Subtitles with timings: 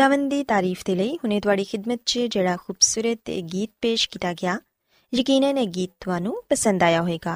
[0.00, 4.56] ਖੁਦਾਵੰਦ ਦੀ ਤਾਰੀਫ ਦੇ ਲਈ ਹੁਣੇ ਤੁਹਾਡੀ ਖidmat 'ਚ ਜਿਹੜਾ ਖੂਬਸੂਰਤ ਗੀਤ ਪੇਸ਼ ਕੀਤਾ ਗਿਆ
[5.12, 7.34] ਯਕੀਨਨ ਇਹ ਗੀਤ ਤੁਹਾਨੂੰ ਪਸੰਦ ਆਇਆ ਹੋਵੇਗਾ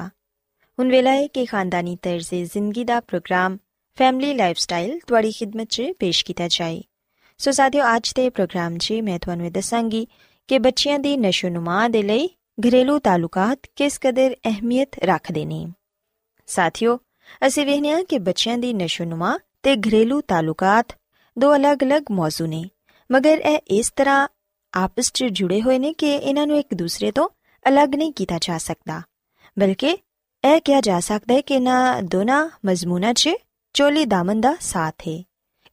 [0.79, 3.57] ਹੁਣ ਵੇਲਾ ਹੈ ਕਿ ਖਾਨਦਾਨੀ ਤਰਜ਼ੇ ਜ਼ਿੰਦਗੀ ਦਾ ਪ੍ਰੋਗਰਾਮ
[3.97, 6.81] ਫੈਮਿਲੀ ਲਾਈਫਸਟਾਈਲ ਤੁਹਾਡੀ ਖidmat 'ਚ ਪੇਸ਼ ਕੀਤਾ ਜਾਏ
[7.39, 10.05] ਸੋ ਸਾਥੀਓ ਅੱਜ ਦੇ ਪ੍ਰੋਗਰਾਮ 'ਚ ਮੈਂ ਤੁਹਾਨੂੰ ਇਹ ਦੱਸਾਂਗੀ
[10.49, 12.27] ਕਿ ਬੱਚਿਆਂ ਦੀ ਨਸ਼ੋਨੁਮਾ ਦੇ ਲਈ
[12.61, 15.65] ਘਰੇਲੂ ਤਾਲੁਕਾਤ ਕਿਸ ਕਦਰ ਅਹਿਮੀਅਤ ਰੱਖਦੇ ਨੇ
[16.47, 16.99] ਸਾਥੀਓ
[17.47, 20.97] ਅਸੀਂ ਵੇਖਦੇ ਹਾਂ ਕਿ ਬੱਚਿਆਂ ਦੀ ਨਸ਼ੋਨੁਮਾ ਤੇ ਘਰੇਲੂ ਤਾਲੁਕਾਤ
[21.37, 22.65] ਦੋ ਅਲੱਗ-ਅਲੱਗ ਮੌਜੂ ਨੇ।
[23.11, 24.27] ਮਗਰ ਇਹ ਇਸ ਤਰ੍ਹਾਂ
[24.73, 27.29] ਆਪਸ 'ਚ ਜੁੜੇ ਹੋਏ ਨੇ ਕਿ ਇਹਨਾਂ ਨੂੰ ਇੱਕ ਦੂਸਰੇ ਤੋਂ
[27.67, 29.01] ਅਲੱਗ ਨਹੀਂ ਕੀਤਾ ਜਾ ਸਕਦਾ।
[29.59, 29.97] ਬਲਕਿ
[30.45, 33.29] ਇਹ ਕਿਹਾ ਜਾ ਸਕਦਾ ਹੈ ਕਿ ਇਹਨਾਂ ਦੋਨਾਂ ਮਜ਼ਮੂਨਾਂ 'ਚ
[33.73, 35.23] ਚੋਲੀ ਦਾਮਨ ਦਾ ਸਾਥ ਹੈ।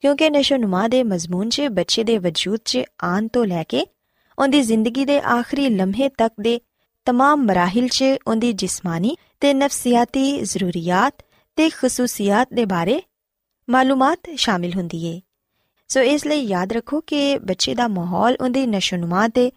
[0.00, 3.87] ਕਿਉਂਕਿ ਨਸ਼ੋਨੁਮਾ ਦੇ ਮਜ਼ਮੂਨ 'ਚ, ਬੱਚੇ ਦੇ ਵਜੂਦ 'ਚ ਆਨ ਤੋਂ ਲੈ ਕੇ
[4.38, 6.61] ਉਹਦੀ ਜ਼ਿੰਦਗੀ ਦੇ ਆਖਰੀ ਲਮਹੇ ਤੱਕ ਦੇ
[7.05, 11.15] ਤਮਾਮ ਮਰਾਹਲ 'ਚ ਉਹਦੀ ਜਿਸਮਾਨੀ ਤੇ ਨਫਸੀਆਤੀ ਜ਼ਰੂਰੀਅਤ
[11.56, 13.03] ਤੇ ਖਸੂਸੀਅਤ ਦੇ ਬਾਰੇ
[13.70, 15.20] ਮਾਲੂਮਾਤ ਸ਼ਾਮਿਲ ਹੁੰਦੀ ਹੈ।
[15.93, 19.50] ਸੋ ਇਸ ਲਈ ਯਾਦ ਰੱਖੋ ਕਿ ਬੱਚੇ ਦਾ ਮਾਹੌਲ ਉਹਦੀ ਨਸ਼ੋਨੁਮਾ ਤੇ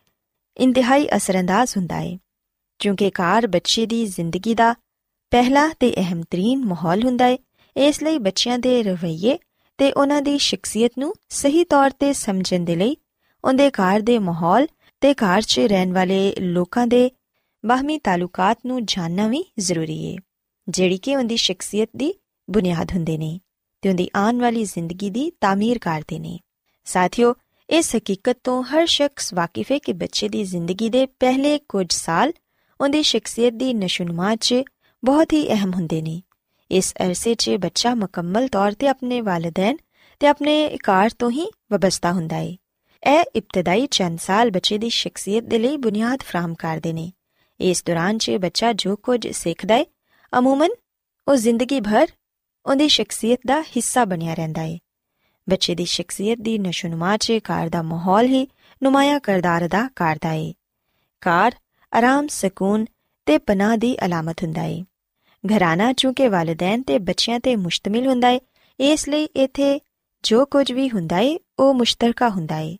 [0.57, 2.17] ਇੰਤਹਾਈ ਅਸਰੰਦਾਜ਼ ਹੁੰਦਾ ਏ,
[2.79, 4.73] ਕਿਉਂਕਿ ਕਾਰ ਬੱਚੇ ਦੀ ਜ਼ਿੰਦਗੀ ਦਾ
[5.31, 7.37] ਪਹਿਲਾ ਤੇ ਅਹਿਮ ਤਰੀਨ ਮਾਹੌਲ ਹੁੰਦਾ ਏ।
[7.75, 9.37] ਇਸ ਲਈ ਬੱਚਿਆਂ ਦੇ ਰਵੱਈਏ
[9.77, 12.97] ਤੇ ਉਹਨਾਂ ਦੀ ਸ਼ਖਸੀਅਤ ਨੂੰ ਸਹੀ ਤੌਰ ਤੇ ਸਮਝਣ ਦੇ ਲਈ
[13.43, 14.67] ਉਹਦੇ ਘਰ ਦੇ ਮਾਹੌਲ
[15.01, 17.11] ਤੇ ਘਰ 'ਚ ਰਹਿਣ ਵਾਲੇ ਲੋਕਾਂ ਦੇ
[17.65, 20.17] ਬਾਹਮੀ ਤਾਲੁਕਾਤ ਨੂੰ ਜਾਣਨਾ ਵੀ ਜ਼ਰੂਰੀ ਹੈ
[20.69, 22.13] ਜਿਹੜੀ ਕਿ ਉਹਦੀ ਸ਼ਖਸੀਅਤ ਦੀ
[22.49, 23.39] ਬੁਨਿਆਦ ਹੁੰਦੇ ਨੇ।
[23.93, 26.39] ਤੇ ਆਉਣ ਵਾਲੀ ਜ਼ਿੰਦਗੀ ਦੀ ਤਾਮੀਰ ਕਰਦੇ ਨੇ।
[26.85, 27.35] ਸਾਥੀਓ,
[27.69, 32.33] ਇਸ ਹਕੀਕਤ ਤੋਂ ਹਰ ਸ਼ਖਸ ਵਾਕਿਫ ਹੈ ਕਿ ਬੱਚੇ ਦੀ ਜ਼ਿੰਦਗੀ ਦੇ ਪਹਿਲੇ ਕੁਝ ਸਾਲ
[32.81, 34.55] ਉਹਦੀ ਸ਼ਖਸੀਅਤ ਦੀ ਨਸ਼ੁਨਮਾ 'ਚ
[35.05, 36.21] ਬਹੁਤ ਹੀ ਅਹਿਮ ਹੁੰਦੇ ਨੇ।
[36.71, 39.77] ਇਸ ਅਰਸੇ 'ਚ ਬੱਚਾ ਮੁਕੰਮਲ ਤੌਰ ਤੇ ਆਪਣੇ ਵਾਲਿਦੈਨ
[40.19, 42.55] ਤੇ ਆਪਣੇ ਇਕਾਰ ਤੋਂ ਹੀ ਵਬਸਤਾ ਹੁੰਦਾ ਹੈ
[43.07, 47.11] ਇਹ ਇਬਤਦਾਈ ਚੰਦ ਸਾਲ ਬੱਚੇ ਦੀ ਸ਼ਖਸੀਅਤ ਦੇ ਲਈ ਬੁਨਿਆਦ ਫਰਾਮ ਕਰਦੇ ਨੇ।
[47.59, 49.85] ਇਸ ਦੌਰਾਨ 'ਚ ਬੱਚਾ ਜੋ ਕੁਝ ਸਿੱਖਦਾ ਹੈ
[50.39, 50.69] ਅਮੂਮਨ
[51.27, 52.07] ਉਹ ਜ਼ਿੰਦਗੀ ਭਰ
[52.65, 54.77] ਉਹਦੀ ਸ਼ਖਸੀਅਤ ਦਾ ਹਿੱਸਾ ਬਣਿਆ ਰਹਿੰਦਾ ਹੈ
[55.49, 58.47] ਬੱਚੇ ਦੀ ਸ਼ਖਸੀਅਤ ਦੀ ਨਸ਼ੁਨਮਾ 'ਚ ਕਾਰ ਦਾ ਮਾਹੌਲ ਹੀ
[58.83, 60.51] ਨੁਮਾਇਆ ਕਰਦਾਰ ਅਦਾ ਕਰਦਾ ਹੈ
[61.21, 61.55] ਕਾਰ
[61.93, 62.85] ਆਰਾਮ, ਸਕੂਨ
[63.25, 64.83] ਤੇ ਪਨਾਹ ਦੀ ਅਲਾਮਤ ਹੁੰਦਾ ਹੈ
[65.43, 68.39] ਘਰਾਨਾ ਚੂੰਕਿ ਵਾਲਿਦੈਨ ਤੇ ਬੱਚਿਆਂ ਤੇ ਮੁਸ਼ਤਮਿਲ ਹੁੰਦਾ ਹੈ
[68.79, 69.79] ਇਸ ਲਈ ਇਥੇ
[70.23, 72.75] ਜੋ ਕੁਝ ਵੀ ਹੁੰਦਾ ਹੈ ਉਹ ਮੁਸ਼ਤਰਕਾ ਹੁੰਦਾ ਹੈ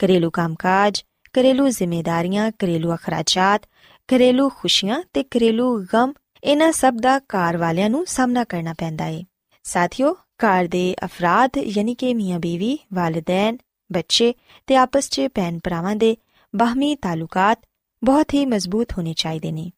[0.00, 1.02] ਘਰੇਲੂ ਕੰਮਕਾਜ,
[1.34, 3.66] ਘਰੇਲੂ ਜ਼ਿੰਮੇਵਾਰੀਆਂ ਘਰੇਲੂ ਅਖਰਾਜਾਤ,
[4.08, 6.12] ਘਰੇਲੂ ਖੁਸ਼ੀਆਂ ਤੇ ਘਰੇਲੂ ਗਮ
[6.43, 9.21] ਇਹਨਾਂ ਸਭ ਦਾ ਘਰ ਵਾਲਿਆਂ ਨੂੰ ਸਾਹਮਣਾ ਕਰਨਾ ਪੈਂਦਾ ਹੈ
[9.65, 13.57] ਸਾਥੀਓ ਘਰ ਦੇ ਅਫਰਾਦ ਯਾਨੀ ਕਿ ਮੀਆਂ ਬੀਵੀ ਵਾਲਿਦੈਨ
[13.89, 14.33] ਬੱਚੇ
[14.67, 16.15] ਤੇ ਆਪਸ 'ਚ ਭੈਣ ਭਰਾਵਾਂ ਦੇ
[16.53, 17.61] ਬਾਹਮੀ ਤਾਲੁਕਾਤ
[18.01, 19.71] ਬਹੁਤ ਹੀ ਮਜ਼ਬੂਤ ਹੋਣੇ ਚਾਹੀਦੇ ਨੇ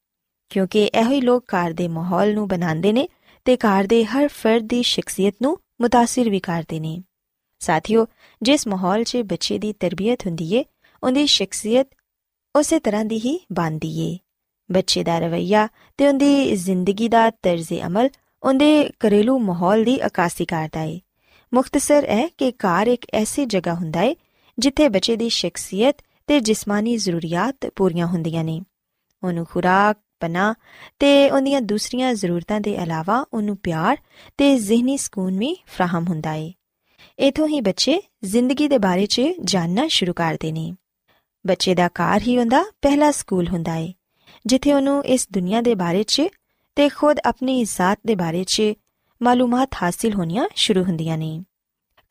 [0.52, 3.08] ਕਿਉਂਕਿ ਇਹੋ ਹੀ ਲੋਕ ਘਰ ਦੇ ਮਾਹੌਲ ਨੂੰ ਬਣਾਉਂਦੇ ਨੇ
[3.46, 7.02] ਤੇ ਘਰ ਦੇ ਹਰ ਫਰਦ ਦੀ ਸ਼ਖਸੀਅਤ ਨੂੰ متاثر ਵੀ ਕਰਦੇ ਨੇ
[7.62, 8.06] ਸਾਥੀਓ
[8.42, 10.64] ਜਿਸ ਮਾਹੌਲ 'ਚ ਬੱਚੇ ਦੀ ਤਰਬੀਅਤ ਹੁੰਦੀ ਏ
[11.04, 11.88] ਉਹਦੀ ਸ਼ਖਸੀਅਤ
[12.56, 14.18] ਉਸੇ ਤਰ੍ਹਾਂ ਦੀ ਹੀ ਬਣਦੀ ਏ
[14.73, 18.09] ਬੱਚੇ ਦਾ ਰਵਈਆ ਤੇ ਉਹਦੀ ਜ਼ਿੰਦਗੀ ਦਾ ਤਰਜ਼ ਅਮਲ,
[18.43, 21.01] ਉਹਦੇ ਘਰੇਲੂ ਮਾਹੌਲ ਦੀ ਅਕਾਸੀ ਕਰਦਾ ਏ।
[21.55, 24.17] ਮੁਖਤਸਰ ਹੈ ਕਿ ਘਰ ਇੱਕ ਐਸੀ ਜਗ੍ਹਾ ਹੁੰਦਾ ਏ,
[24.59, 25.97] ਜਿੱਥੇ ਬੱਚੇ ਦੀ ਸ਼ਖਸੀਅਤ
[26.27, 28.63] ਤੇ ਜਿਸਮਾਨੀ ਜ਼ਰੂਰੀਅਤ ਪੂਰੀਆਂ ਹੁੰਦੀਆਂ ਨੇ।
[29.25, 30.55] ਉਹਨੂੰ ਖੁਰਾਕ ਪਨਾ
[30.99, 33.97] ਤੇ ਉਹਦੀਆਂ ਦੂਸਰੀਆਂ ਜ਼ਰੂਰਤਾਂ ਦੇ ਇਲਾਵਾ ਉਹਨੂੰ ਪਿਆਰ
[34.39, 36.53] ਤੇ ਜ਼ਿਹਨੀ ਸਕੂਨ ਵੀ ਫਰਾਹਮ ਹੁੰਦਾ ਏ।
[37.19, 40.73] ਇਥੋਂ ਹੀ ਬੱਚੇ ਜ਼ਿੰਦਗੀ ਦੇ ਬਾਰੇ 'ਚ ਜਾਣਨਾ ਸ਼ੁਰੂ ਕਰਦੇ ਨੇ।
[41.47, 43.95] ਬੱਚੇ ਦਾ ਘਰ ਹੀ ਹੁੰਦਾ ਪਹਿਲਾ ਸਕੂਲ ਹੁੰਦਾ ਏ।
[44.47, 46.23] ਜਿੱਥੇ ਉਹਨੂੰ ਇਸ ਦੁਨੀਆ ਦੇ ਬਾਰੇ 'ਚ
[46.77, 48.63] ਤੇ ਖੁਦ ਆਪਣੀ ਜ਼ਾਤ ਦੇ ਬਾਰੇ 'ਚ
[49.21, 51.45] ਮਾਲੂਮਾਤ ਹਾਸਿਲ ਹੋਣੀਆਂ ਸ਼ੁਰੂ ਹੁੰਦੀਆਂ ਨੇ।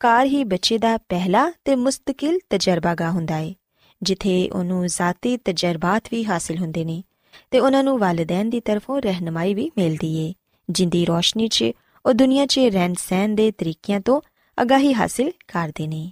[0.00, 3.54] ਘਰ ਹੀ ਬੱਚੇ ਦਾ ਪਹਿਲਾ ਤੇ ਮੁਸਤਕਿਲ ਤਜਰਬਾਗਾ ਹੁੰਦਾ ਏ,
[4.02, 7.02] ਜਿੱਥੇ ਉਹਨੂੰ ਜ਼ਾਤੀ ਤਜਰਬਾਤ ਵੀ ਹਾਸਿਲ ਹੁੰਦੇ ਨੇ
[7.50, 10.32] ਤੇ ਉਹਨਾਂ ਨੂੰ ਵਾਲਿਦੈਨ ਦੀ ਤਰਫੋਂ ਰਹਿਨਮਾਈ ਵੀ ਮਿਲਦੀ ਏ,
[10.68, 11.64] ਜਿੰਦੀ ਰੋਸ਼ਨੀ 'ਚ
[12.06, 14.20] ਉਹ ਦੁਨੀਆ 'ਚ ਰਹਿਣ ਸਹਿਣ ਦੇ ਤਰੀਕਿਆਂ ਤੋਂ
[14.58, 16.10] ਅਗਾਹੀ ਹਾਸਿਲ ਕਰਦੇ ਨੇ।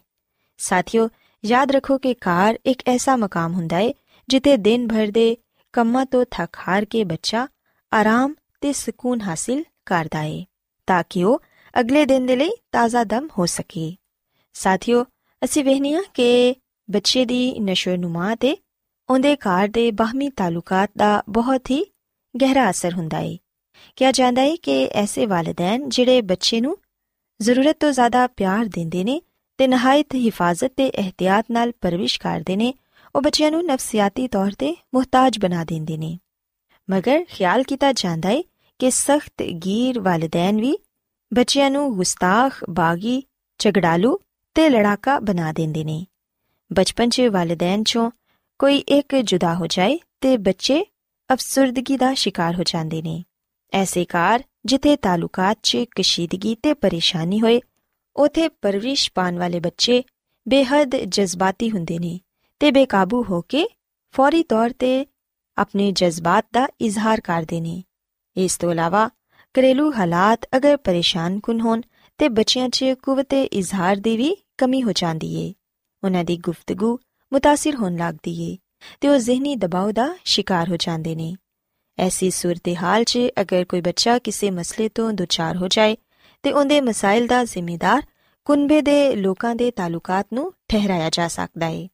[0.59, 1.09] ਸਾਥੀਓ,
[1.45, 3.95] ਯਾਦ ਰੱਖੋ ਕਿ ਕਾਰ ਇੱਕ ਐਸਾ ਮਕਾਮ ਹੁੰਦਾ ਏ,
[4.29, 5.37] ਜਿੱਥੇ ਦਿਨ ਭਰ ਦੇ
[5.73, 7.49] ਕੰਮਾਂ ਤੋਂ ਥੱਕ ਹਾਰ ਕੇ ਬੱਚਾ
[7.95, 10.45] ਆਰਾਮ ਤੇ ਸਕੂਨ ਹਾਸਿਲ ਕਰਦਾ ਏ,
[10.87, 11.43] ਤਾਂ ਕਿ ਉਹ
[11.81, 13.97] ਅਗਲੇ ਦਿਨ ਦੇ ਲਈ ਤਾਜ਼ਾ ਦਮ ਹੋ ਸਕੇ।
[14.53, 15.05] ਸਾਥੀਓ,
[15.45, 16.55] ਅਸੀਂ ਵੇਖਨੀਆ ਕਿ
[16.91, 18.57] ਬੱਚੇ ਦੀ ਨਸ਼ੋ ਨੁਮਾ ਤੇ
[19.11, 21.85] ਉਹਦੇ ਘਰ ਦੇ ਬਾਹਮੀ ਤਾਲੁਕਾਤ ਦਾ ਬਹੁਤ ਹੀ
[22.43, 23.39] ਗਹਿਰਾ ਅਸਰ ਹੁੰਦਾ ਏ।
[23.97, 26.79] ਕਿਹਾ ਜਾਂਦਾ ਏ ਕਿ ਐਸੇ ਵਾਲਿਦੈਨ ਜਿਹੜੇ ਬੱਚੇ ਨੂੰ
[27.41, 29.23] ਜ਼ਰੂਰਤ ਤੋਂ ਜ਼ਿਆਦਾ ਪਿਆਰ ਦਿੰਦੇ ਨੇ
[29.59, 32.75] ਤੇ ਨਹਾਇਤ ਹਿਫਾਜ਼ਤ ਤੇ ਇhtiyat ਨਾਲ ਪਰਵਿਸ਼ ਕਰਦੇ ਨੇ
[33.19, 36.19] ਉਹ ਬੱਚਿਆਂ ਨੂੰ ਨਫਸੀਆਤੀ ਤੌਰ ਤੇ ਮੁਹਤਾਜ ਬਣਾ ਦਿੰਦੇ ਨੇ।
[36.91, 38.45] ਮਗਰ ਖਿਆਲ ਕੀਤਾ ਜਾਂਦਾ ਏ
[38.79, 40.79] ਕਿ ਸਖਤ ਗੀਰ ਵਾਲਿਦੈਨ ਵੀ
[41.35, 43.23] ਬੱਚਿਆਂ ਨੂੰ ਗੁਸਤਾਖ, ਬਾਗੀ,
[43.59, 44.19] ਝਗੜਾਲੂ
[44.55, 46.07] ਤੇ ਲੜਾਕਾ ਬਣਾ ਦਿੰਦੇ ਨੇ।
[46.73, 48.11] ਬਚਪਨ 'ਚ ਵਾਲਿਦੈਨ 'ਚੋਂ
[48.59, 50.87] ਕੋਈ ਇੱਕ ਜੁਦਾ ਹੋ ਜਾਏ ਤੇ ਬੱਚੇ
[51.33, 53.25] ਅਫਸਰਦਗੀ ਦਾ ਸ਼ਿਕਾਰ ਹੋ ਜਾਂਦੇ ਨੇ।
[53.73, 57.61] ਐਸੇ ਕਾਰ ਜਿੱਥੇ ਤਾਲੁਕਾਤ 'ਚ ਕਸ਼ੀਦਗੀ ਤੇ ਪਰੇਸ਼ਾਨੀ ਹੋਏ,
[58.17, 60.05] ਉਥੇ ਪਰਵਰਿਸ਼ ਪਾਣ ਵਾਲੇ ਬੱਚੇ
[60.49, 62.21] ਬੇਹੱਦ ਜਜ਼ਬਾਤੀ ਹੁੰਦੇ ਨੇ।
[62.60, 63.68] ਤੇ ਬੇਕਾਬੂ ਹੋ ਕੇ
[64.12, 65.06] ਫੌਰੀ ਤੌਰ ਤੇ
[65.58, 67.84] ਆਪਣੇ ਜਜ਼ਬਾਤ ਦਾ ਇਜ਼ਹਾਰ ਕਰਦੇ ਨੇ
[68.38, 69.10] ਇਸ ਤੋਂ ਇਲਾਵਾ
[69.56, 71.82] ਘਰੇਲੂ ਹਾਲਾਤ ਅਗਰ ਪਰੇਸ਼ਾਨ ਕੁਨ ਹੋਣ
[72.18, 75.54] ਤੇ ਬੱਚਿਆਂ 'ਚ ਕੁਵਤੇ ਇਜ਼ਹਾਰ ਦੀ ਵੀ ਕਮੀ ਹੋ ਜਾਂਦੀ ਏ
[76.04, 77.00] ਉਹਨਾਂ ਦੀ ਗੁਫ਼ਤਗੂ
[77.32, 78.58] متاثر ਹੋਣ ਲੱਗਦੀ ਏ
[79.02, 81.36] ਤੇ ਉਹ ਜ਼ਿਹਨੀ ਦਬਾਅ ਦਾ ਸ਼ਿਕਾਰ ਹੋ ਜਾਂਦੇ ਨੇ
[82.00, 85.98] ਐਸੀ ਸੂਰਤ-ਹਾਲ 'ਚ ਅਗਰ ਕੋਈ ਬੱਚਾ ਕਿਸੇ ਮਸਲੇ ਤੋਂ ਦੁਚਾਰ ਹੋ ਜਾਏ
[86.44, 88.02] ਤੇ ਉਹਦੇ ਮਸਾਇਲ ਦਾ ਜ਼ਿੰਮੇਦਾਰ
[88.46, 91.90] ਕੁਨਬੇ ਦੇ ਲੋਕਾਂ ਦੇ ਤਾਲੁਕਾਤ ਨੂੰ ਠਹਿਰਾਇਆ ਜਾ ਸਕਦਾ ਏ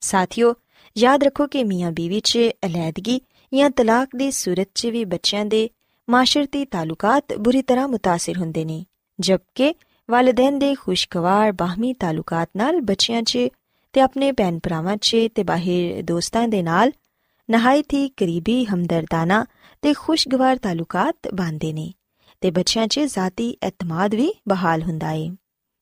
[0.00, 0.54] ਸਾਥੀਓ
[0.98, 3.20] ਯਾਦ ਰੱਖੋ ਕਿ ਮੀਆਂ ਬੀਵੀ 'ਚ ਅਲੈਦਗੀ
[3.52, 5.70] ਜਾਂ ਤਲਾਕ ਦੀ ਸੂਰਤ 'ਚ ਵੀ ਬੱਚਿਆਂ ਦੇ
[6.10, 8.84] ਮਾਸ਼ਰਤੀ ਤਾਲੁਕਾਤ ਬੁਰੀ ਤਰ੍ਹਾਂ متاثر ਹੁੰਦੇ ਨੇ
[9.20, 9.74] ਜਦਕਿ
[10.10, 13.38] ਵਾਲਿਦੈਨ ਦੇ ਖੁਸ਼ਗਵਾਰ ਬਾਹਮੀ ਤਾਲੁਕਾਤ ਨਾਲ ਬੱਚਿਆਂ 'ਚ
[13.92, 16.92] ਤੇ ਆਪਣੇ ਭੈਣ ਭਰਾਵਾਂ 'ਚ ਤੇ ਬਾਹਰ ਦੋਸਤਾਂ ਦੇ ਨਾਲ
[17.50, 19.46] ਨਹਾਇਤ ਹੀ ਕਰੀਬੀ ਹਮਦਰਦਾਨਾ
[19.82, 21.92] ਤੇ ਖੁਸ਼ਗਵਾਰ ਤਾਲੁਕਾਤ ਬਣਦੇ ਨੇ
[22.40, 25.30] ਤੇ ਬੱਚਿਆਂ 'ਚ ਜ਼ਾਤੀ ਇਤਮਾਦ ਵੀ ਬਹਾਲ ਹੁੰਦਾ ਏ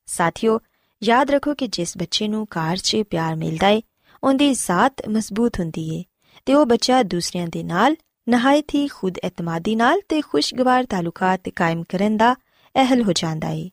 [0.07, 0.59] ਸਾਥੀਓ
[1.03, 3.81] ਯਾਦ ਰੱਖੋ ਕਿ ਜਿਸ ਬੱਚੇ ਨੂੰ ਕਾਰ 'ਚ ਪਿਆਰ ਮਿਲਦਾ ਏ
[4.24, 6.04] ਉਹਦੀ ਜ਼ਾਤ ਮਜ਼ਬੂਤ ਹੁੰਦੀ ਏ
[6.46, 7.96] ਤੇ ਉਹ ਬੱਚਾ ਦੂਸਰਿਆਂ ਦੇ ਨਾਲ,
[8.28, 12.34] ਨਹਾਇਤ ਹੀ ਖੁਦ ਇਤਮਾਦੀ ਨਾਲ ਤੇ ਖੁਸ਼ਗਵਾਰ ਤਾਲੁਕਾਤ ਕਾਇਮ ਕਰਨ ਦਾ
[12.74, 13.70] ਅਹਲ ਹੋ ਜਾਂਦਾ ਏ।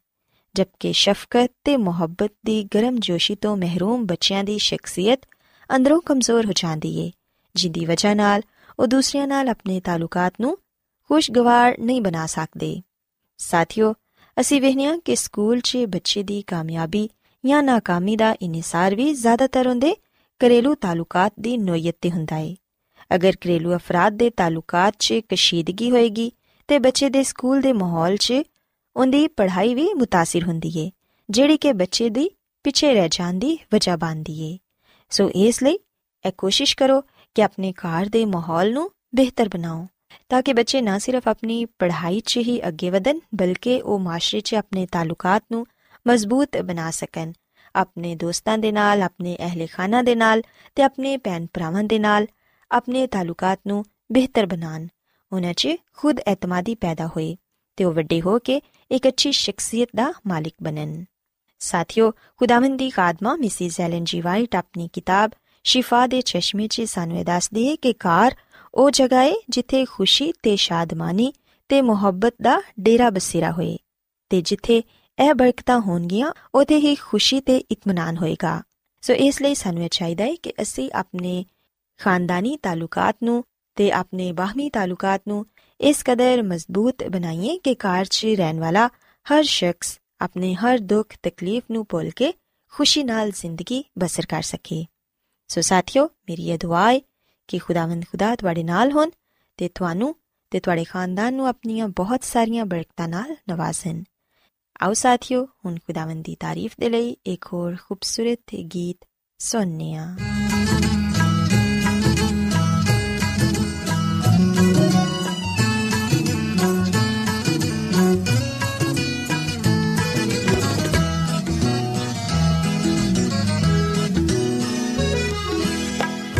[0.55, 5.19] ਜਦਕਿ ਸ਼ਫਕਤ ਤੇ ਮੁਹੱਬਤ ਦੀ ਗਰਮ ਜੋਸ਼ੀ ਤੋਂ ਮਹਿਰੂਮ ਬੱਚਿਆਂ ਦੀ ਸ਼ਖਸੀਅਤ
[5.75, 7.11] ਅੰਦਰੋਂ ਕਮਜ਼ੋਰ ਹੋ ਜਾਂਦੀ ਏ,
[7.55, 8.41] ਜਿੰਦੀ ਵਜ੍ਹਾ ਨਾਲ
[8.79, 10.57] ਉਹ ਦੂਸਰਿਆਂ ਨਾਲ ਆਪਣੇ ਤਾਲੁਕਾਤ ਨੂੰ
[11.03, 12.81] ਖੁਸ਼ਗਵਾਰ ਨਹੀਂ ਬਣਾ ਸਕਦੇ।
[13.37, 13.93] ਸਾਥੀਓ,
[14.39, 17.09] ਅਸੀਂ ਵੇਖਿਆ ਕਿ ਸਕੂਲ 'ਚ ਬੱਚੇ ਦੀ ਕਾਮਯਾਬੀ
[17.45, 19.95] ਜਾਂ ਨਾਕਾਮੀ ਦਾ ਇਨਸਾਰ ਵੀ ਜ਼ਿਆਦਾਤਰ ਹੁੰਦੇ
[20.40, 22.56] ਘਰੇਲੂ ਤਾਲੁਕਾਤ ਦੀ ਨੋਇਤ ਤੇ ਹੁੰਦਾ ਏ
[23.14, 26.32] ਅਗਰ ਘਰੇਲੂ ਅਫਰਾਦ ਦੇ ਤਾਲੁਕਾਤ 'ਚ ਕਸ਼ੀਦਗੀ ਹੋਏਗੀ
[26.68, 28.32] ਤੇ ਬੱਚੇ ਦੇ ਸਕੂਲ ਦੇ ਮਾਹੌਲ 'ਚ
[28.96, 30.90] ਉਹਦੀ ਪੜ੍ਹਾਈ ਵੀ متاثر ਹੁੰਦੀ ਏ
[31.30, 32.30] ਜਿਹੜੀ ਕਿ ਬੱਚੇ ਦੀ
[32.64, 34.58] ਪਿੱਛੇ ਰਹਿ ਜਾਂਦੀ ਵਜ੍ਹਾ ਬਣਦੀ ਏ
[35.10, 35.78] ਸੋ ਇਸ ਲਈ
[36.24, 37.00] ਇਹ ਕੋਸ਼ਿਸ਼ ਕਰੋ
[37.34, 39.86] ਕਿ ਆਪਣੇ ਘਰ ਦੇ ਮਾਹੌਲ ਨੂੰ ਬਿਹਤਰ ਬਣਾਓ
[40.28, 44.54] ਤਾਂ ਕਿ ਬੱਚੇ ਨਾ ਸਿਰਫ ਆਪਣੀ ਪੜ੍ਹਾਈ 'ਚ ਹੀ ਅੱਗੇ ਵਧਣ ਬਲਕਿ ਉਹ ਮਾਸ਼ਰੇ 'ਚ
[44.54, 45.66] ਆਪਣੇ ਤਾਲੁਕਾਤ ਨੂੰ
[46.08, 47.32] ਮਜ਼ਬੂਤ ਬਣਾ ਸਕਣ
[47.75, 50.41] ਆਪਣੇ ਦੋਸਤਾਂ ਦੇ ਨਾਲ, ਆਪਣੇ ਅਹਲੇ ਖਾਨਾ ਦੇ ਨਾਲ
[50.75, 52.27] ਤੇ ਆਪਣੇ ਭੈਣ ਭਰਾਵਾਂ ਦੇ ਨਾਲ
[52.71, 54.87] ਆਪਣੇ ਤਾਲੁਕਾਤ ਨੂੰ ਬਿਹਤਰ ਬਣਾਉਣ।
[55.33, 55.67] ਉਹਨਾਂ 'ਚ
[55.97, 57.35] ਖੁਦ ਇਤਮਾਦੀ ਪੈਦਾ ਹੋਏ
[57.77, 61.05] ਤੇ ਉਹ ਵੱਡੇ ਹੋ ਕੇ ਇੱਕ ਅੱਛੀ ਸ਼ਖਸੀਅਤ ਦਾ ਮਾਲਿਕ ਬਣਨ।
[61.59, 65.31] ਸਾਥੀਓ, ਖੁਦਾਵੰਦ ਦੀ ਖਾਦਮਾ ਮਿਸਿਸ ਐਲਨ ਜੀ ਵਾਈਟ ਆਪਣੀ ਕਿਤਾਬ
[65.63, 68.35] ਸ਼ਿਫਾ ਦੇ ਚਸ਼ਮੇ 'ਚ ਸਾਨੂੰ ਇਹ ਦੱਸਦੀ ਹੈ ਕਿ ਕਾਰ
[68.73, 71.33] ਉਹ ਜਗ੍ਹਾ ਹੈ ਜਿੱਥੇ ਖੁਸ਼ੀ ਤੇ ਸ਼ਾਦਮਾਨੀ
[71.69, 73.77] ਤੇ ਮੁਹੱਬਤ ਦਾ ਡੇਰਾ ਬਸੇਰਾ ਹੋਏ
[74.29, 74.83] ਤੇ ਜਿੱਥੇ
[75.19, 78.61] ਇਹ ਬਰਕਤਾਂ ਹੋਣਗੀਆਂ ਉਥੇ ਹੀ ਖੁਸ਼ੀ ਤੇ ਇਤਮਾਨਾਨ ਹੋਏਗਾ।
[79.01, 81.45] ਸੋ ਇਸ ਲਈ ਸਾਨੂੰ ਇਹ ਚਾਹੀਦਾ ਹੈ ਕਿ ਅਸੀਂ ਆਪਣੇ
[81.97, 83.43] ਖਾਨਦਾਨੀ ਤਾਲੁਕਾਤ ਨੂੰ
[83.75, 85.45] ਤੇ ਆਪਣੇ ਬਾਹਮੀ ਤਾਲੁਕਾਤ ਨੂੰ
[85.81, 88.89] ਇਸ ਕਦਰ ਮਜ਼ਬੂਤ ਬਣਾਈਏ ਕਿ ਕਾਰ 'ਚ ਰਹਿਣ ਵਾਲਾ
[89.25, 92.33] ਹਰ ਸ਼ਖਸ ਆਪਣੇ ਹਰ ਦੁੱਖ, ਤਕਲੀਫ ਨੂੰ ਭੁੱਲ ਕੇ
[92.73, 94.85] ਖੁਸ਼ੀ ਨਾਲ ਜ਼ਿੰਦਗੀ ਬਸਰ ਕਰ ਸਕੇ।
[95.47, 97.01] ਸੋ ਸਾਥੀਓ, ਮੇਰੀ ਇਹ ਦੁਆ ਹੈ
[97.47, 99.09] ਕਿ ਖੁਦਾਵੰਦ ਖੁਦਾ ਤੁਹਾਡੇ ਨਾਲ ਹੋਣ
[99.57, 100.15] ਤੇ ਤੁਹਾਨੂੰ
[100.51, 104.03] ਤੇ ਤੁਹਾਡੇ ਖਾਨਦਾਨ ਨੂੰ ਆਪਣੀਆਂ ਬਹੁਤ ਸਾਰੀਆਂ ਬਰਕਤਾਂ ਨਾਲ ਨਵਾਜ਼ਣ।
[104.81, 109.05] ਆਓ ਸਾਥੀਓ ਹੁਣ ਖੁਦਾਵੰਦ ਦੀ ਤਾਰੀਫ ਦੇ ਲਈ ਇੱਕ ਹੋਰ ਖੂਬਸੂਰਤ ਗੀਤ
[109.39, 110.05] ਸੁਣਨੇ ਆ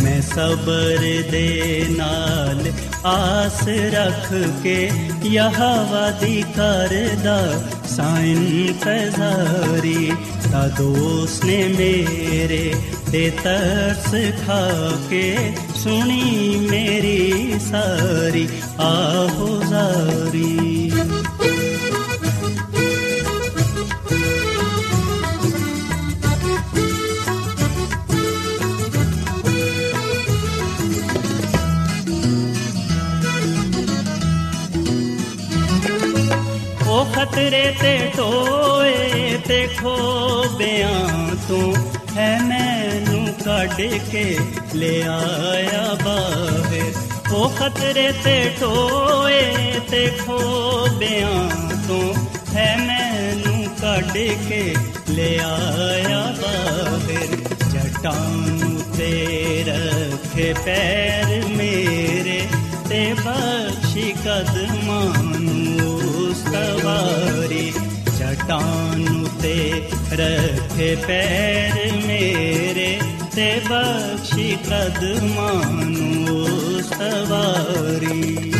[0.03, 2.71] ਮੈਂ ਸਬਰ ਦੇ ਨਾਲ
[3.05, 4.33] ਆਸ ਰੱਖ
[4.63, 4.91] ਕੇ
[5.25, 10.11] ਯਹਵਾ ਦੀ ਕਰਦਾ ਸਾਇਨ ਫਜ਼ਾਰੀ
[10.51, 12.73] ਤਾ ਦੋਸਤ ਨੇ ਮੇਰੇ
[13.11, 14.15] ਤੇ ਤਰਸ
[14.47, 18.47] ਖਾ ਕੇ ਸੁਣੀ ਮੇਰੀ ਸਾਰੀ,
[18.79, 20.24] ਆਹੋ ਜ਼ਾਰੀ।
[37.35, 41.75] ਉਹ ਖਤਰੇ ਤੇ ਟੋਏ ਤੇ ਖੋਬਿਆਂ ਤੋਂ
[42.17, 44.37] ਹੈ ਮੈਨੂੰ ਕੱਢ ਕੇ
[44.75, 49.41] ਲੈ ਆਇਆ ਬਾਹਰ। ਉਹ ਖਤਰੇ ਤੇ ਟੋਏ
[49.91, 51.49] ਤੇ ਖੋਬਿਆਂ
[51.87, 52.13] ਤੋਂ
[52.55, 54.11] ਹੈ ਮੈਨੂੰ ਕੱਢ
[54.49, 54.75] ਕੇ
[55.09, 57.25] ਲੈ ਆਇਆ ਬਾਹਰ।
[57.69, 61.34] ਜਟਾਂ ਤੇ ਰੱਖੇ ਪੈਰ
[68.45, 69.71] ਚਟਾਨ ਤੇ
[70.13, 72.99] ਰੱਖੇ ਪੈਰ ਮੇਰੇ
[73.35, 78.51] ਤੇ ਬਖਸ਼ੀ ਕਦਮਾਂ ਨੂੰ ਸਵਾਰੀ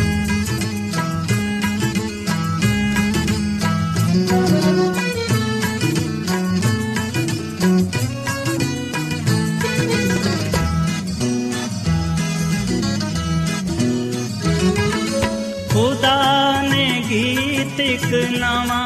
[15.70, 18.85] ਖੁਦਾ ਨੇ ਗੀਤ ਇੱਕ ਨਵਾਂ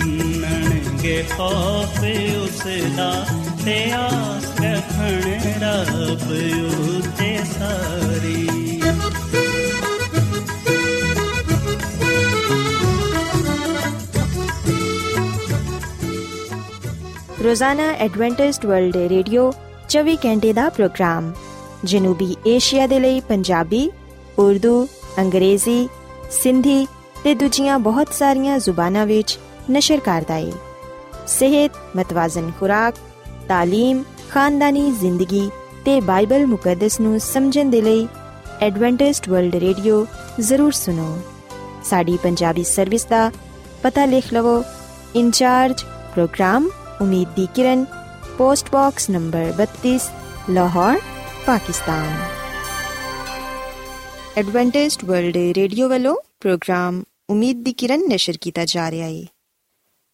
[1.03, 2.03] ਖੌਫ
[2.43, 2.61] ਉਸ
[2.97, 3.25] ਦਾ
[3.65, 5.21] ਤੇ ਆਸ ਰੱਖਣ
[5.61, 6.31] ਰੱਬ
[6.89, 8.47] ਉਤੇ ਸਾਰੀ।
[17.43, 19.53] ਰੋਜ਼ਾਨਾ ਐਡਵੈਂਟਿਸਟ ਵਰਲਡ ਰੇਡੀਓ
[19.89, 21.31] 24 ਘੰਟੇ ਦਾ ਪ੍ਰੋਗਰਾਮ,
[21.83, 23.91] ਜਨੂਬੀ ਏਸ਼ੀਆ ਦੇ ਲਈ ਪੰਜਾਬੀ,
[24.39, 24.87] ਉਰਦੂ,
[25.19, 25.89] ਅੰਗਰੇਜ਼ੀ,
[26.31, 26.87] ਸਿੰਧੀ
[27.23, 29.39] ਤੇ ਦੂਜੀਆਂ ਬਹੁਤ ਸਾਰੀਆਂ ਜ਼ੁਬਾਨਾਂ ਵਿੱਚ
[29.71, 30.51] ਨਸ਼ਰ ਕਰਦਾ ਹੈ
[31.28, 32.94] ਸਿਹਤ ਮਤਵਾਜ਼ਨ ਖੁਰਾਕ
[33.50, 35.48] تعلیم ਖਾਨਦਾਨੀ ਜ਼ਿੰਦਗੀ
[35.84, 38.06] ਤੇ ਬਾਈਬਲ ਮੁਕੱਦਸ ਨੂੰ ਸਮਝਣ ਦੇ ਲਈ
[38.62, 40.06] ਐਡਵੈਂਟਿਸਟ ਵਰਲਡ ਰੇਡੀਓ
[40.40, 41.16] ਜ਼ਰੂਰ ਸੁਨੋ
[41.84, 43.30] ਸਾਡੀ ਪੰਜਾਬੀ ਸਰਵਿਸ ਦਾ
[43.82, 44.62] ਪਤਾ ਲਿਖ ਲਵੋ
[45.16, 46.68] ਇੰਚਾਰਜ ਪ੍ਰੋਗਰਾਮ
[47.00, 47.84] ਉਮੀਦ ਦੀ ਕਿਰਨ
[48.38, 49.98] post box number 32
[50.50, 51.00] Lahore
[51.46, 52.16] Pakistan
[54.36, 59.24] Adventist world radio ਵੱਲੋਂ ਪ੍ਰੋਗਰਾਮ ਉਮੀਦ ਦੀ ਕਿਰਨ ਨਿਸ਼ਰ ਕੀਤਾ ਜਾ ਰਿਹਾ ਹੈ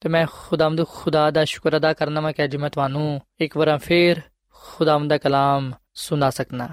[0.00, 3.78] ਤੇ ਮੈਂ ਖੁਦਾਵੰਦ ਖੁਦਾ ਦਾ ਸ਼ੁਕਰ ਅਦਾ ਕਰਨਾ ਮੈਂ ਕਿ ਅੱਜ ਮੈਂ ਤੁਹਾਨੂੰ ਇੱਕ ਵਾਰ
[3.78, 6.68] ਫੇਰ ਖੁਦਾਵੰਦ ਦਾ ਕਲਾਮ ਸੁਣਾ ਸਕਣਾ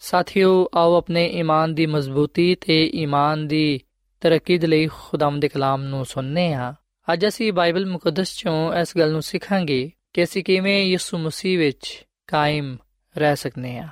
[0.00, 3.80] ਸਾਥਿਓ, ਆਓ ਆਪਣੇ ਈਮਾਨ ਦੀ ਮਜ਼ਬੂਤੀ ਤੇ ਈਮਾਨ ਦੀ
[4.20, 6.74] ਤਰੱਕੀ ਦੇ ਲਈ ਖੁਦਾਵੰਦ ਦੇ ਕਲਾਮ ਨੂੰ ਸੁਣਨੇ ਹਾਂ
[7.12, 12.06] ਅੱਜ ਅਸੀਂ ਬਾਈਬਲ ਮੁਕੱਦਸ ਚੋਂ ਇਸ ਗੱਲ ਨੂੰ ਸਿੱਖਾਂਗੇ ਕਿ ਅਸੀਂ ਕਿਵੇਂ ਯਿਸੂ ਮਸੀਹ ਵਿੱਚ
[12.26, 12.76] ਕਾਇਮ
[13.18, 13.88] ਰਹਿ ਸਕਨੇ ਹਾਂ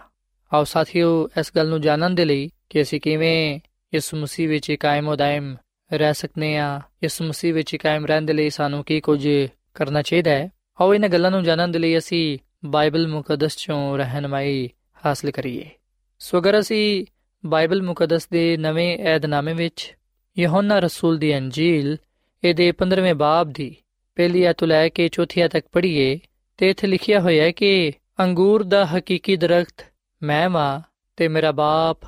[0.55, 3.61] ਆਓ ਸਾਥਿਓ, ਇਸ ਗੱਲ ਨੂੰ ਜਾਣਨ ਦੇ ਲਈ ਕਿ ਅਸੀਂ ਕਿਵੇਂ
[3.95, 5.57] ਯਿਸੂ ਮਸੀਹ ਵਿੱਚ ਕਾਇਮ ਉਦਾਇਮ
[5.95, 9.29] ਰਹਿ ਸਕਨੇ ਆ। ਇਸ ਮਸੀਹ ਵਿੱਚ ਕਾਇਮ ਰਹਿਣ ਦੇ ਲਈ ਸਾਨੂੰ ਕੀ ਕੁਝ
[9.75, 10.51] ਕਰਨਾ ਚਾਹੀਦਾ ਹੈ?
[10.81, 14.71] ਆਓ ਇਹਨਾਂ ਗੱਲਾਂ ਨੂੰ ਜਾਣਨ ਦੇ ਲਈ ਅਸੀਂ ਬਾਈਬਲ ਮੁਕੱਦਸ ਚੋਂ ਰਹਿਨਮਾਈ
[15.07, 15.71] ਹਾਸਲ ਕਰੀਏ।
[16.19, 17.07] ਸੋ ਅਗਰ ਅਸੀਂ
[17.47, 19.97] ਬਾਈਬਲ ਮੁਕੱਦਸ ਦੇ ਨਵੇਂ ਏਧਨਾਮੇ ਵਿੱਚ
[20.39, 21.97] ਯਹੋਨਾ ਰਸੂਲ ਦੀ ਅੰਜੀਲ,
[22.45, 23.77] ਇਹਦੇ 15ਵੇਂ ਬਾਬ ਦੀ
[24.15, 26.19] ਪਹਿਲੀ ਆਇਤ ਲੈ ਕੇ ਚੌਥੀ ਆਇਤ ਤੱਕ ਪੜ੍ਹੀਏ,
[26.57, 29.87] ਤੇ ਇੱਥੇ ਲਿਖਿਆ ਹੋਇਆ ਹੈ ਕਿ ਅੰਗੂਰ ਦਾ ਹਕੀਕੀ ਦਰਖਤ
[30.23, 30.81] ਮੈਂ ਵਾਂ
[31.17, 31.99] ਤੇ ਮੇਰਾ ਬਾਪ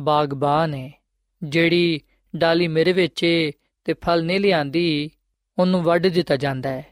[0.00, 0.92] ਬਾਗਬਾਨ ਹੈ,
[1.42, 2.00] ਜਿਹੜੀ
[2.36, 3.50] ਡਾਲੀ ਮੇਰੇ ਵਿੱਚ
[3.84, 5.10] ਤੇ ਫਲ ਨਹੀਂ ਲਿਆਂਦੀ,
[5.58, 6.86] ਉਹਨੂੰ ਵੱਢ ਦਿੱਤਾ ਜਾਂਦਾ ਹੈ।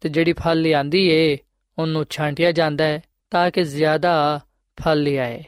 [0.00, 1.38] ਤੇ ਜਿਹੜੀ ਫਲ ਲਿਆਂਦੀ ਏ,
[1.78, 4.40] ਉਹਨੂੰ ਛਾਂਟਿਆ ਜਾਂਦਾ ਹੈ ਤਾਂ ਕਿ ਜ਼ਿਆਦਾ
[4.82, 5.44] ਫਲ ਲਿਆਏ।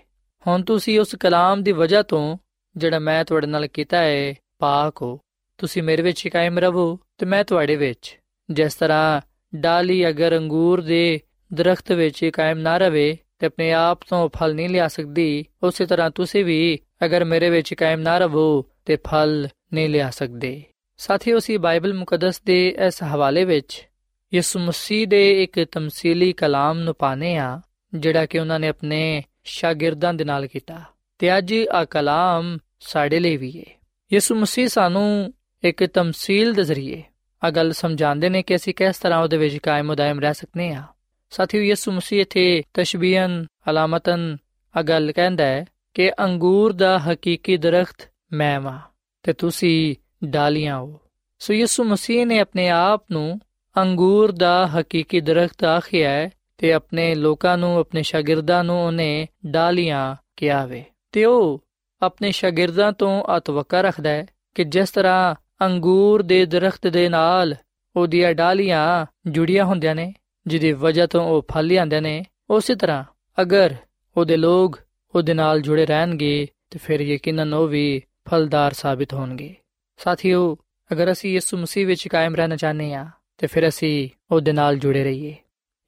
[0.47, 2.39] ਹੁਣ ਤੁਸੀਂ ਉਸ ਕਲਾਮ ਦੀ ਵਜ੍ਹਾ ਤੋਂ
[2.77, 5.21] ਜਿਹੜਾ ਮੈਂ ਤੁਹਾਡੇ ਨਾਲ ਕੀਤਾ ਹੈ ਪਾਕ ਹੋ।
[5.59, 8.19] ਤੁਸੀਂ ਮੇਰੇ ਵਿੱਚ ਕਾਇਮ ਰਹੋ ਤੇ ਮੈਂ ਤੁਹਾਡੇ ਵਿੱਚ।
[8.51, 9.21] ਜਿਸ ਤਰ੍ਹਾਂ
[9.55, 11.21] ਡਾਲੀ ਅਗਰ ਅੰਗੂਰ ਦੇ
[11.55, 16.11] ਦਰਖਤ ਵਿੱਚ ਕਾਇਮ ਨਾ ਰਵੇ ਤੇ ਆਪਣੇ ਆਪ ਤੋਂ ਫਲ ਨਹੀਂ ਲਿਆ ਸਕਦੀ। ਉਸੇ ਤਰ੍ਹਾਂ
[16.11, 20.63] ਤੁਸੀਂ ਵੀ ਅਗਰ ਮੇਰੇ ਵਿੱਚ ਕਾਇਮ ਨਾ ਰਹੋ ਤੇ ਫਲ ਨਹੀਂ ਲਿਆ ਸਕਦੇ।
[20.97, 23.89] ਸਾਥੀਓ, ਅਸੀਂ ਬਾਈਬਲ ਮੁਕੱਦਸ ਦੇ ਇਸ ਹਵਾਲੇ ਵਿੱਚ
[24.35, 27.61] ਯਿਸੂ ਮਸੀਹ ਦੇ ਇੱਕ ਤਮਸੀਲੀ ਕਲਾਮ ਨੂੰ ਪਾਣੇ ਆ
[27.95, 30.81] ਜਿਹੜਾ ਕਿ ਉਹਨਾਂ ਨੇ ਆਪਣੇ ਸ਼ਾਗਿਰਦਾਂ ਦੇ ਨਾਲ ਕੀਤਾ।
[31.19, 33.81] ਤੇ ਅੱਜ ਆ ਕਲਾਮ ਸਾਡੇ ਲਈ ਵੀ ਹੈ
[34.13, 37.03] ਯਿਸੂ ਮਸੀਹ ਸਾਨੂੰ ਇੱਕ ਤਮਸੀਲ ਦੇ ਜ਼ਰੀਏ
[37.45, 40.83] ਆ ਗੱਲ ਸਮਝਾਉਂਦੇ ਨੇ ਕਿ ਅਸੀਂ ਕਿਸ ਤਰ੍ਹਾਂ ਉਹਦੇ ਵਿੱਚ ਕਾਇਮ ਉਦਾਇਮ ਰਹਿ ਸਕਨੇ ਆ
[41.31, 44.37] ਸਾਥੀਓ, ਯਿਸੂ ਮਸੀਹ ਇਥੇ ਤਸ਼ਬੀਹਨ ਅਲਾਮਤਨ
[44.77, 48.79] ਆ ਗੱਲ ਕਹਿੰਦਾ ਹੈ ਕਿ ਅੰਗੂਰ ਦਾ ਹਕੀਕੀ ਦਰਖਤ ਮੈਂ ਵਾਂ
[49.23, 51.01] ਤੇ ਤੁਸੀਂ ਡਾਲੀਆਂ ਹੋ।
[51.39, 53.41] ਸੋ ਯਿਸੂ ਮਸੀਹ ਨੇ ਆਪਣੇ ਆਪ ਨੂੰ
[53.77, 60.17] ਅੰਗੂਰ ਦਾ ਹਕੀਕੀ ਦਰਖਤ ਆਖਿਆ ਹੈ ਤੇ ਆਪਣੇ ਲੋਕਾਂ ਨੂੰ, ਆਪਣੇ ਸ਼ਾਗਿਰਦਾਂ ਨੂੰ ਉਹਨੇ ਡਾਲੀਆਂ
[60.37, 61.65] ਕਿਹਾ ਵੇ। ਤੇ ਉਹ
[62.03, 67.55] ਆਪਣੇ ਸ਼ਾਗਿਰਦਾਂ ਤੋਂ ਅਤਵਕਾ ਰੱਖਦਾ ਹੈ ਕਿ ਜਿਸ ਤਰ੍ਹਾਂ ਅੰਗੂਰ ਦੇ ਦਰਖਤ ਦੇ ਨਾਲ
[67.97, 70.15] ਉਹਦੀਆਂ ਡਾਲੀਆਂ ਜੁੜੀਆਂ ਹੁੰਦੀਆਂ ਨੇ
[70.49, 73.05] ਜਿਹਦੀ ਵਜ੍ਹਾ ਤੋਂ ਉਹ ਫਲ ਲਿਆਉਂਦੇ ਨੇ, ਉਸੇ ਤਰ੍ਹਾਂ
[73.43, 73.75] ਅਗਰ
[74.17, 74.81] ਉਹਦੇ ਲੋਕ
[75.15, 79.55] ਉਹਦੇ ਨਾਲ ਜੁੜੇ ਰਹਿਣਗੇ, ਤੇ ਫਿਰ ਯਕੀਨਨ ਉਹ ਵੀ ਫਲਦਾਰ ਸਾਬਿਤ ਹੋਣਗੇ।
[79.97, 80.59] ਸਾਥੀਓ,
[80.93, 83.07] ਅਗਰ ਅਸੀਂ ਯਿਸੂ ਮਸੀਹ ਵਿੱਚ ਕਾਇਮ ਰਹਿਣਾ ਚਾਹਨੇ ਆ
[83.39, 85.37] ਤੇ ਫਿਰ ਅਸੀਂ ਉਹਦੇ ਨਾਲ ਜੁੜੇ ਰਹੀਏ।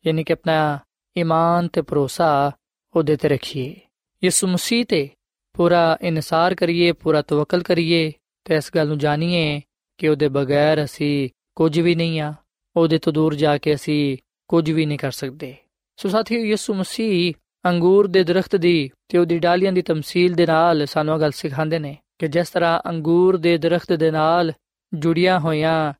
[0.07, 0.79] ਯਾਨੀ ਕਿ ਆਪਣਾ
[1.19, 2.53] ਈਮਾਨ ਤੇ ਭਰੋਸਾ
[2.97, 3.77] ਉਹਦੇ ਤੇ ਰੱਖੀਏ।
[4.25, 5.09] ਯਿਸੂ ਮਸੀਹ ਤੇ
[5.53, 8.13] ਪੂਰਾ ਇਨਸਾਰ ਕਰੀਏ, ਪੂਰਾ ਤਵਕਲ ਕਰੀਏ,
[8.45, 9.61] ਤੇ ਇਸ ਗੱਲ ਨੂੰ ਜਾਣੀਏ
[9.99, 12.35] ਕਿ ਉਹਦੇ ਬਗੈਰ ਅਸੀਂ ਕੁਝ ਵੀ ਨਹੀਂ ਆ
[12.77, 14.19] ਉਹਦੇ ਤੋਂ ਦੂਰ ਜਾ ਕੇ ਅਸੀਂ
[14.51, 15.57] ਕੁਝ ਵੀ ਨਹੀਂ ਕਰ ਸਕਦੇ।
[15.97, 17.35] ਸੋ ਸਾਥੀਓ, ਯਿਸੂ ਮਸੀਹ
[17.67, 21.79] ਅੰਗੂਰ ਦੇ ਦਰਖਤ ਦੀ ਤੇ ਉਹਦੀ ਡਾਲੀਆਂ ਦੀ ਤਮਸੀਲ ਦੇ ਨਾਲ ਸਾਨੂੰ ਇਹ ਗੱਲ ਸਿਖਾਉਂਦੇ
[21.79, 24.53] ਨੇ ਕਿ ਜਿਸ ਤਰ੍ਹਾਂ ਅੰਗੂਰ ਦੇ ਦਰਖਤ ਦੇ ਨਾਲ
[24.95, 25.93] ਜੁੜੀਆਂ ਹੋਈਆਂ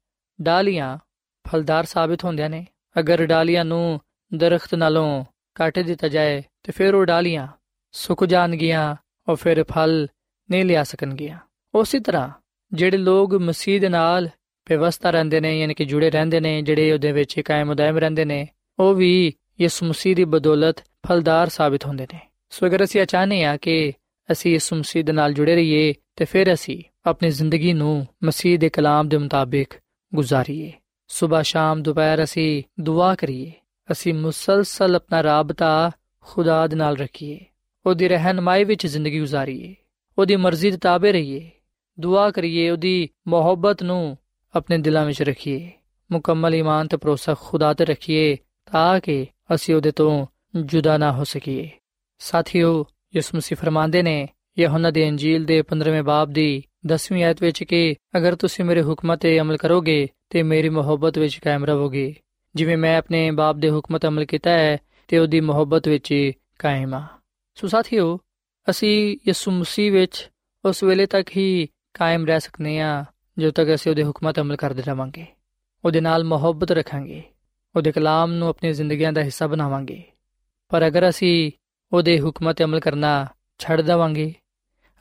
[0.43, 0.99] ਡਾਲੀਆਂ
[1.49, 2.67] ਫਲਦਾਰ ਸਾਬਿਤ ਹੁੰਦੀਆਂ ਨੇ।
[2.99, 4.01] ਅਗਰ ਡਾਲੀਆਂ ਨੂੰ
[4.35, 7.49] ਦਰਖਤ ਨਾਲੋਂ ਕੱਟ ਦਿੱਤਾ ਜਾਏ, ਤੇ ਫਿਰ ਉਹ ਡਾਲੀਆਂ
[7.93, 8.97] ਸੁੱਕ ਜਾਣਗੀਆਂ
[9.29, 10.09] ਔਰ ਫਿਰ ਫਲ
[10.51, 11.39] ਨਹੀਂ ਲਿਆ ਸਕਣਗੀਆਂ।
[11.75, 12.29] ਉਸੇ ਤਰ੍ਹਾਂ
[12.73, 14.29] ਜਿਹੜੇ ਲੋਕ ਮਸੀਹ ਦੇ ਨਾਲ
[14.69, 18.49] ਵਿਵਸਥਾ ਰਹਿੰਦੇ ਨੇ, ਯਾਨੀ ਕਿ ਜੁੜੇ ਰਹਿੰਦੇ ਨੇ, ਜਿਹੜੇ ਉਹਦੇ ਵਿੱਚ ਕਾਇਮ ਉਦਾਇਮ ਰਹਿੰਦੇ ਨੇ,
[18.79, 22.21] ਉਹ ਵੀ ਇਸ ਮਸੀਹ ਦੀ ਬਦੌਲਤ ਫਲਦਾਰ ਸਾਬਿਤ ਹੁੰਦੇ ਨੇ।
[22.51, 23.93] ਸੋ ਅਗਰ ਅਸੀਂ ਚਾਹਨੇ ਆ ਕਿ
[24.33, 28.69] ਅਸੀਂ ਇਸ ਮਸੀਹ ਦੇ ਨਾਲ ਜੁੜੇ ਰਹੀਏ, ਤੇ ਫਿਰ ਅਸੀਂ ਆਪਣੀ ਜ਼ਿੰਦਗੀ ਨੂੰ ਮਸੀਹ ਦੇ
[28.69, 29.75] ਕਲਾਮ ਦੇ ਮੁਤਾਬਿਕ
[30.15, 30.73] ਗੁਜ਼ਾਰੀਏ।
[31.09, 33.53] ਸਵੇਰ ਸ਼ਾਮ ਦੁਪਹਿਰ ਅਸੀਂ ਦੁਆ ਕਰੀਏ,
[33.93, 37.41] ਅਸੀਂ ਮੁਸਲਸਲ ਆਪਣਾ ਰਾਬਤਾ ਖੁਦਾ ਦੇ ਨਾਲ ਰੱਖੀਏ,
[37.87, 39.75] ਉਹਦੀ ਰਹਿਨਮਾਈ ਵਿੱਚ ਜ਼ਿੰਦਗੀ ਗੁਜ਼ਾਰੀਏ,
[40.19, 41.51] ਉਹਦੀ ਮਰਜ਼ੀ ਦੇ ਤਾਬੇ ਰਹੀਏ,
[42.01, 44.19] ਦੁਆ ਕਰੀਏ, ਉਹਦੀ ਮੁਹੱਬਤ ਨੂੰ
[44.57, 45.71] ਆਪਣੇ ਦਿਲਾਂ ਵਿੱਚ ਰੱਖੀਏ।
[46.13, 48.37] ਮੁਕੰਮਲ ਈਮਾਨ ਤੇ ਭਰੋਸਾ ਖੁਦਾ ਤੇ ਰੱਖੀਏ
[48.73, 51.71] ਤਾਂ ਕਿ ਅਸੀਂ ਉਹਦੇ ਤੋਂ ਜੁਦਾ ਨਾ ਹੋ ਸਕੀਏ।
[52.19, 52.87] ਸਾਥੀਓ,
[53.17, 57.95] ਯਿਸੂ ਮਸੀਹ ਫਰਮਾਉਂਦੇ ਨੇ, ਯਹੋਨਾ ਦੀ ਅੰਜੀਲ ਦੇ 15ਵੇਂ ਬਾਬ ਦੀ 10ਵੀਂ ਆਇਤ ਵਿੱਚ ਕਿ
[58.17, 62.15] ਅਗਰ ਤੁਸੀਂ ਮੇਰੇ ਹੁਕਮਾਂ ਤੇ ਅਮਲ ਕਰੋਗੇ ਤੇ ਮੇਰੀ ਮੁਹੱਬਤ ਵਿੱਚ ਕਾਇਮ ਰਹੋਗੇ।
[62.55, 66.95] ਜਿਵੇਂ ਮੈਂ ਆਪਣੇ ਬਾਪ ਦੇ ਹੁਕਮ ਤੇ ਅਮਲ ਕੀਤਾ ਹੈ ਤੇ ਉਹਦੀ ਮੁਹੱਬਤ ਵਿੱਚ ਕਾਇਮ
[66.95, 67.07] ਆ
[67.55, 68.19] ਸੋ ਸਾਥੀਓ,
[68.71, 70.31] ਅਸੀਂ ਯਿਸੂ ਮਸੀਹ ਵਿੱਚ
[70.65, 73.05] ਉਸ ਵੇਲੇ ਤੱਕ ਹੀ ਕਾਇਮ ਰਹਿ ਸਕਨੇ ਆ
[73.41, 75.27] ਜਦੋਂ ਤੱਕ ਅਸੀਂ ਉਹਦੇ ਹੁਕਮਾਂ ਤੇ ਅਮਲ ਕਰਦੇ ਰਵਾਂਗੇ,
[75.85, 77.23] ਉਹਦੇ ਨਾਲ ਮੁਹੱਬਤ ਰੱਖਾਂਗੇ,
[77.77, 80.03] ਉਹਦੇ ਕਲਾਮ ਨੂੰ ਆਪਣੀ ਜ਼ਿੰਦਗੀਆਂ ਦਾ ਹਿੱਸਾ ਬਣਾਵਾਂਗੇ।
[80.69, 81.53] ਪਰ ਅਗਰ ਅਸੀਂ
[81.93, 83.27] ਉਹਦੇ ਹੁਕਮਾਂ ਤੇ ਅਮਲ ਕਰਨਾ
[83.59, 84.35] ਛੱਡ ਦਵਾਂਗੇ,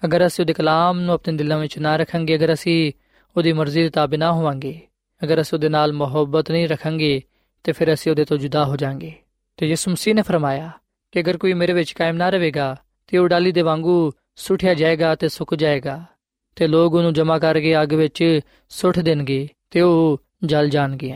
[0.05, 2.91] ਅਗਰ ਅਸੀਂ ਉਹਦੇ ਕਲਾਮ ਨੂੰ ਆਪਣੇ ਦਿਲਾਂ ਵਿੱਚ ਨਾ ਰੱਖਾਂਗੇ, ਅਗਰ ਅਸੀਂ
[3.37, 4.81] ਉਹਦੀ ਮਰਜ਼ੀ ਦੇ ਤਾਬੇ ਨਾ ਹੋਵਾਂਗੇ,
[5.23, 7.21] ਅਗਰ ਅਸੀਂ ਉਹਦੇ ਨਾਲ ਮੁਹੱਬਤ ਨਹੀਂ ਰੱਖਾਂਗੇ,
[7.63, 9.13] ਤੇ ਫਿਰ ਅਸੀਂ ਉਹਦੇ ਤੋਂ ਜੁਦਾ ਹੋ ਜਾਾਂਗੇ।
[9.57, 10.71] ਤੇ ਯਿਸੂ ਮਸੀਹ ਨੇ ਫਰਮਾਇਆ
[11.11, 12.75] ਕਿ ਅਗਰ ਕੋਈ ਮੇਰੇ ਵਿੱਚ ਕਾਇਮ ਨਾ ਰਹੇਗਾ,
[13.07, 16.05] ਤੇ ਉਹ ਡਾਲੀ ਦੇ ਵਾਂਗੂ ਸੁੱਟਿਆ ਜਾਏਗਾ ਤੇ ਸੁੱਕ ਜਾਏਗਾ।
[16.59, 21.15] ਤੇ ਲੋਕ ਉਹਨੂੰ ਜਮ੍ਹਾਂ ਕਰਕੇ ਅੱਗ ਵਿੱਚ ਸੁੱਟ ਦੇਣਗੇ ਤੇ ਉਹ ਜਲ ਜਾਣਗੇ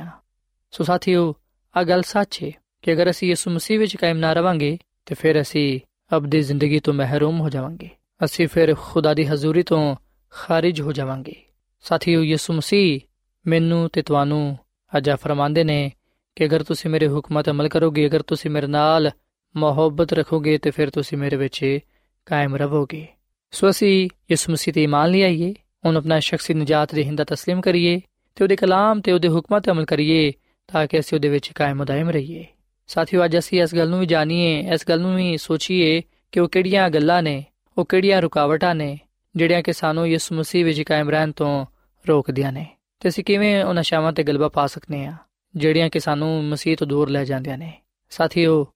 [0.71, 1.35] ਸੋ ਸਾਥੀਓ
[1.77, 2.51] ਆ ਗੱਲ ਸੱਚ ਹੈ
[2.81, 5.79] ਕਿ ਅਗਰ ਅਸੀਂ ਯਿਸੂ ਮਸੀਹ ਵਿੱਚ ਕਾਇਮ ਨਾ ਰਵਾਂਗੇ ਤੇ ਫਿਰ ਅਸੀਂ
[6.15, 7.89] ਅਬਦੀ ਜ਼ਿੰਦਗੀ ਤੋਂ ਮਹਿਰੂਮ ਹੋ ਜਾਵਾਂਗੇ।
[8.25, 9.95] ਅਸੀਂ ਫਿਰ ਖੁਦਾ ਦੀ ਹਜ਼ੂਰੀ ਤੋਂ
[10.29, 11.35] ਖਾਰਿਜ ਹੋ ਜਾਵਾਂਗੇ।
[11.81, 12.99] ਸਾਥੀਓ, ਯਿਸੂ ਮਸੀਹ
[13.47, 14.57] ਮੈਨੂੰ ਤੇ ਤੁਹਾਨੂੰ
[14.97, 15.91] ਅਜਾ ਫਰਮਾਉਂਦੇ ਨੇ
[16.35, 19.11] ਕਿ ਅਗਰ ਤੁਸੀਂ ਮੇਰੇ ਹੁਕਮਾਂ ਤੇ ਅਮਲ ਕਰੋਗੇ, ਅਗਰ ਤੁਸੀਂ ਮੇਰੇ ਨਾਲ
[19.55, 21.79] ਮੁਹੱਬਤ ਰੱਖੋਗੇ ਤੇ ਫਿਰ ਤੁਸੀਂ ਮੇਰੇ ਵਿੱਚ
[22.25, 23.07] ਕਾਇਮ ਰਹੋਗੇ।
[23.53, 25.53] ਸੋ ਅਸੀਂ ਯਿਸੂ ਮਸੀਹ ਤੇ ਇਮਾਨ ਲਿਆਈਏ
[25.85, 28.01] ਉਹਨੂੰ ਆਪਣਾ ਸ਼ਖਸੀ ਨਜਾਤ ਦੇਹਿੰਦਾ تسلیم ਕਰੀਏ
[28.35, 30.33] ਤੇ ਉਹਦੇ ਕਲਾਮ ਤੇ ਉਹਦੇ ਹੁਕਮਾਂ ਤੇ ਅਮਲ ਕਰੀਏ
[30.67, 32.45] ਤਾਂ ਕਿ ਅਸੀਂ ਉਹਦੇ ਵਿੱਚ ਕਾਇਮ ਦائم ਰਹੀਏ।
[32.87, 36.49] ਸਾਥੀਓ, ਅੱਜ ਅਸੀਂ ਇਸ ਗੱਲ ਨੂੰ ਵੀ ਜਾਣੀਏ, ਇਸ ਗੱਲ ਨੂੰ ਵੀ ਸੋਚੀਏ ਕਿ ਉਹ
[36.49, 37.45] ਕਿਹੜੀਆਂ ਗੱਲਾਂ ਨੇ,
[37.77, 38.99] ਉਹ ਕਿਹੜੀਆਂ ਰੁਕਾਵਟਾਂ ਨੇ,
[39.35, 41.65] ਜਿਹੜੀਆਂ ਕਿ ਸਾਨੂੰ ਯਿਸੂ ਮਸੀਹ ਵਿੱਚ ਕਾਇਮ ਰਹਿਣ ਤੋਂ
[42.07, 42.65] ਰੋਕਦੀਆਂ ਨੇ।
[42.99, 45.13] ਤੇ ਅਸੀਂ ਕਿਵੇਂ ਉਹਨਾਂ ਸ਼ਾਮਾਂ ਤੇ ਗਲਬਾ ਪਾ ਸਕਨੇ ਆ,
[45.55, 47.73] ਜਿਹੜੀਆਂ ਕਿ ਸਾਨੂੰ ਮਸੀਹ ਤੋਂ ਦੂਰ ਲੈ ਜਾਂਦੀਆਂ ਨੇ।
[48.09, 48.67] ਸਾਥੀਓ,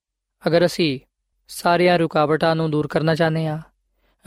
[0.47, 0.99] ਅਗਰ ਅਸੀਂ
[1.47, 3.59] ਸਾਰੀਆਂ ਰੁਕਾਵਟਾਂ ਨੂੰ ਦੂਰ ਕਰਨਾ ਚਾਹੁੰਦੇ ਆ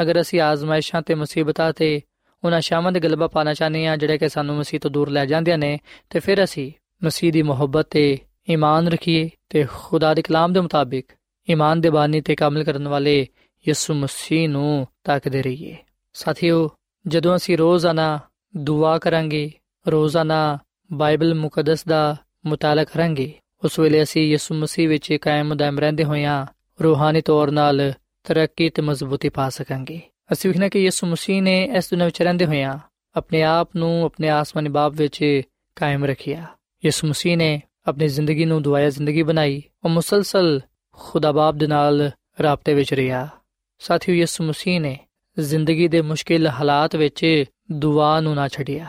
[0.02, 2.00] ਅਗਰ ਅਸੀਂ ਆਜ਼ਮਾਇਸ਼ਾਂ ਤੇ ਮੁਸੀਬਤਾਂ ਤੇ
[2.44, 5.58] ਉਹਨਾਂ ਸ਼ਾਮਾਂ ਦੇ ਗਲਬਾ ਪਾਣਾ ਚਾਹਨੇ ਆ ਜਿਹੜੇ ਕਿ ਸਾਨੂੰ ਮਸੀਹ ਤੋਂ ਦੂਰ ਲੈ ਜਾਂਦੀਆਂ
[5.58, 5.78] ਨੇ,
[6.10, 6.72] ਤੇ ਫਿਰ ਅਸੀਂ
[7.04, 8.18] ਮਸੀਹ ਦੀ ਮੁਹੱਬਤ ਤੇ
[8.50, 11.06] ਈਮਾਨ ਰੱਖੀਏ ਤੇ ਖੁਦਾ ਦੇ ਕਲਾਮ ਦੇ ਮੁਤਾਬਿਕ
[11.50, 13.28] ਈਮਾਨ ਦੇ ਬਾਨੀ ਤੇ ਕਾਮਲ ਕਰਨ ਵਾਲੇ
[13.68, 15.76] ਯਿਸੂ ਮਸੀਹ ਨੂੰ ਤੱਕਦੇ ਰਹੀਏ।
[16.12, 16.70] ਸਾਥੀਓ,
[17.06, 18.18] ਜਦੋਂ ਅਸੀਂ ਰੋਜ਼ਾਨਾ
[18.56, 19.52] ਦੁਆ ਕਰਾਂਗੇ,
[19.88, 20.58] ਰੋਜ਼ਾਨਾ
[20.92, 23.32] ਬਾਈਬਲ ਮੁਕੱਦਸ ਦਾ ਮੁਤਾਲਾ ਕਰਾਂਗੇ,
[23.64, 26.46] ਉਸ ਵੇਲੇ ਅਸੀਂ ਯਿਸੂ ਮਸੀਹ ਵਿੱਚ ਕਾਇਮ ਦਮ ਰਹਿੰਦੇ ਹੋਇਆਂ
[26.82, 27.92] ਰੂਹਾਨੀ ਤੌਰ 'ਤੇ
[28.24, 30.00] ਤਰੱਕੀ ਤੇ ਮਜ਼ਬੂਤੀ ਪਾ ਸਕਾਂਗੇ।
[30.32, 32.78] ਅਸੀਂ ਵਿਖਣਾ ਕਿ ਯਿਸੂ ਮਸੀਹ ਨੇ ਇਸ ਦੁਨੀਆਂ ਵਿੱਚ ਰਹਿੰਦੇ ਹੋਇਆਂ
[33.16, 35.42] ਆਪਣੇ ਆਪ ਨੂੰ ਆਪਣੇ ਆਸਮਾਨੀ ਬਾਪ ਵਿੱਚ
[35.76, 36.46] ਕਾਇਮ ਰੱਖਿਆ।
[36.84, 40.60] ਯਿਸੂ ਮਸੀਹ ਨੇ ਆਪਣੀ ਜ਼ਿੰਦਗੀ ਨੂੰ ਦੁਆਇਆ ਜ਼ਿੰਦਗੀ ਬਣਾਈ, ਉਹ ਮੁਸਲਸਲ
[40.92, 42.10] ਖੁਦਾ ਬਾਪ ਦੇ ਨਾਲ
[42.42, 43.28] ਰਾਬਤੇ ਵਿੱਚ ਰਿਹਾ।
[43.78, 44.98] ਸਾਥੀਓ, ਯਿਸੂ ਮਸੀਹ ਨੇ
[45.38, 48.86] ਜ਼ਿੰਦਗੀ ਦੇ ਮੁਸ਼ਕਿਲ ਹਾਲਾਤ ਵਿੱਚ ਦੁਆ ਨੂੰ ਨਾ ਛੱਡਿਆ।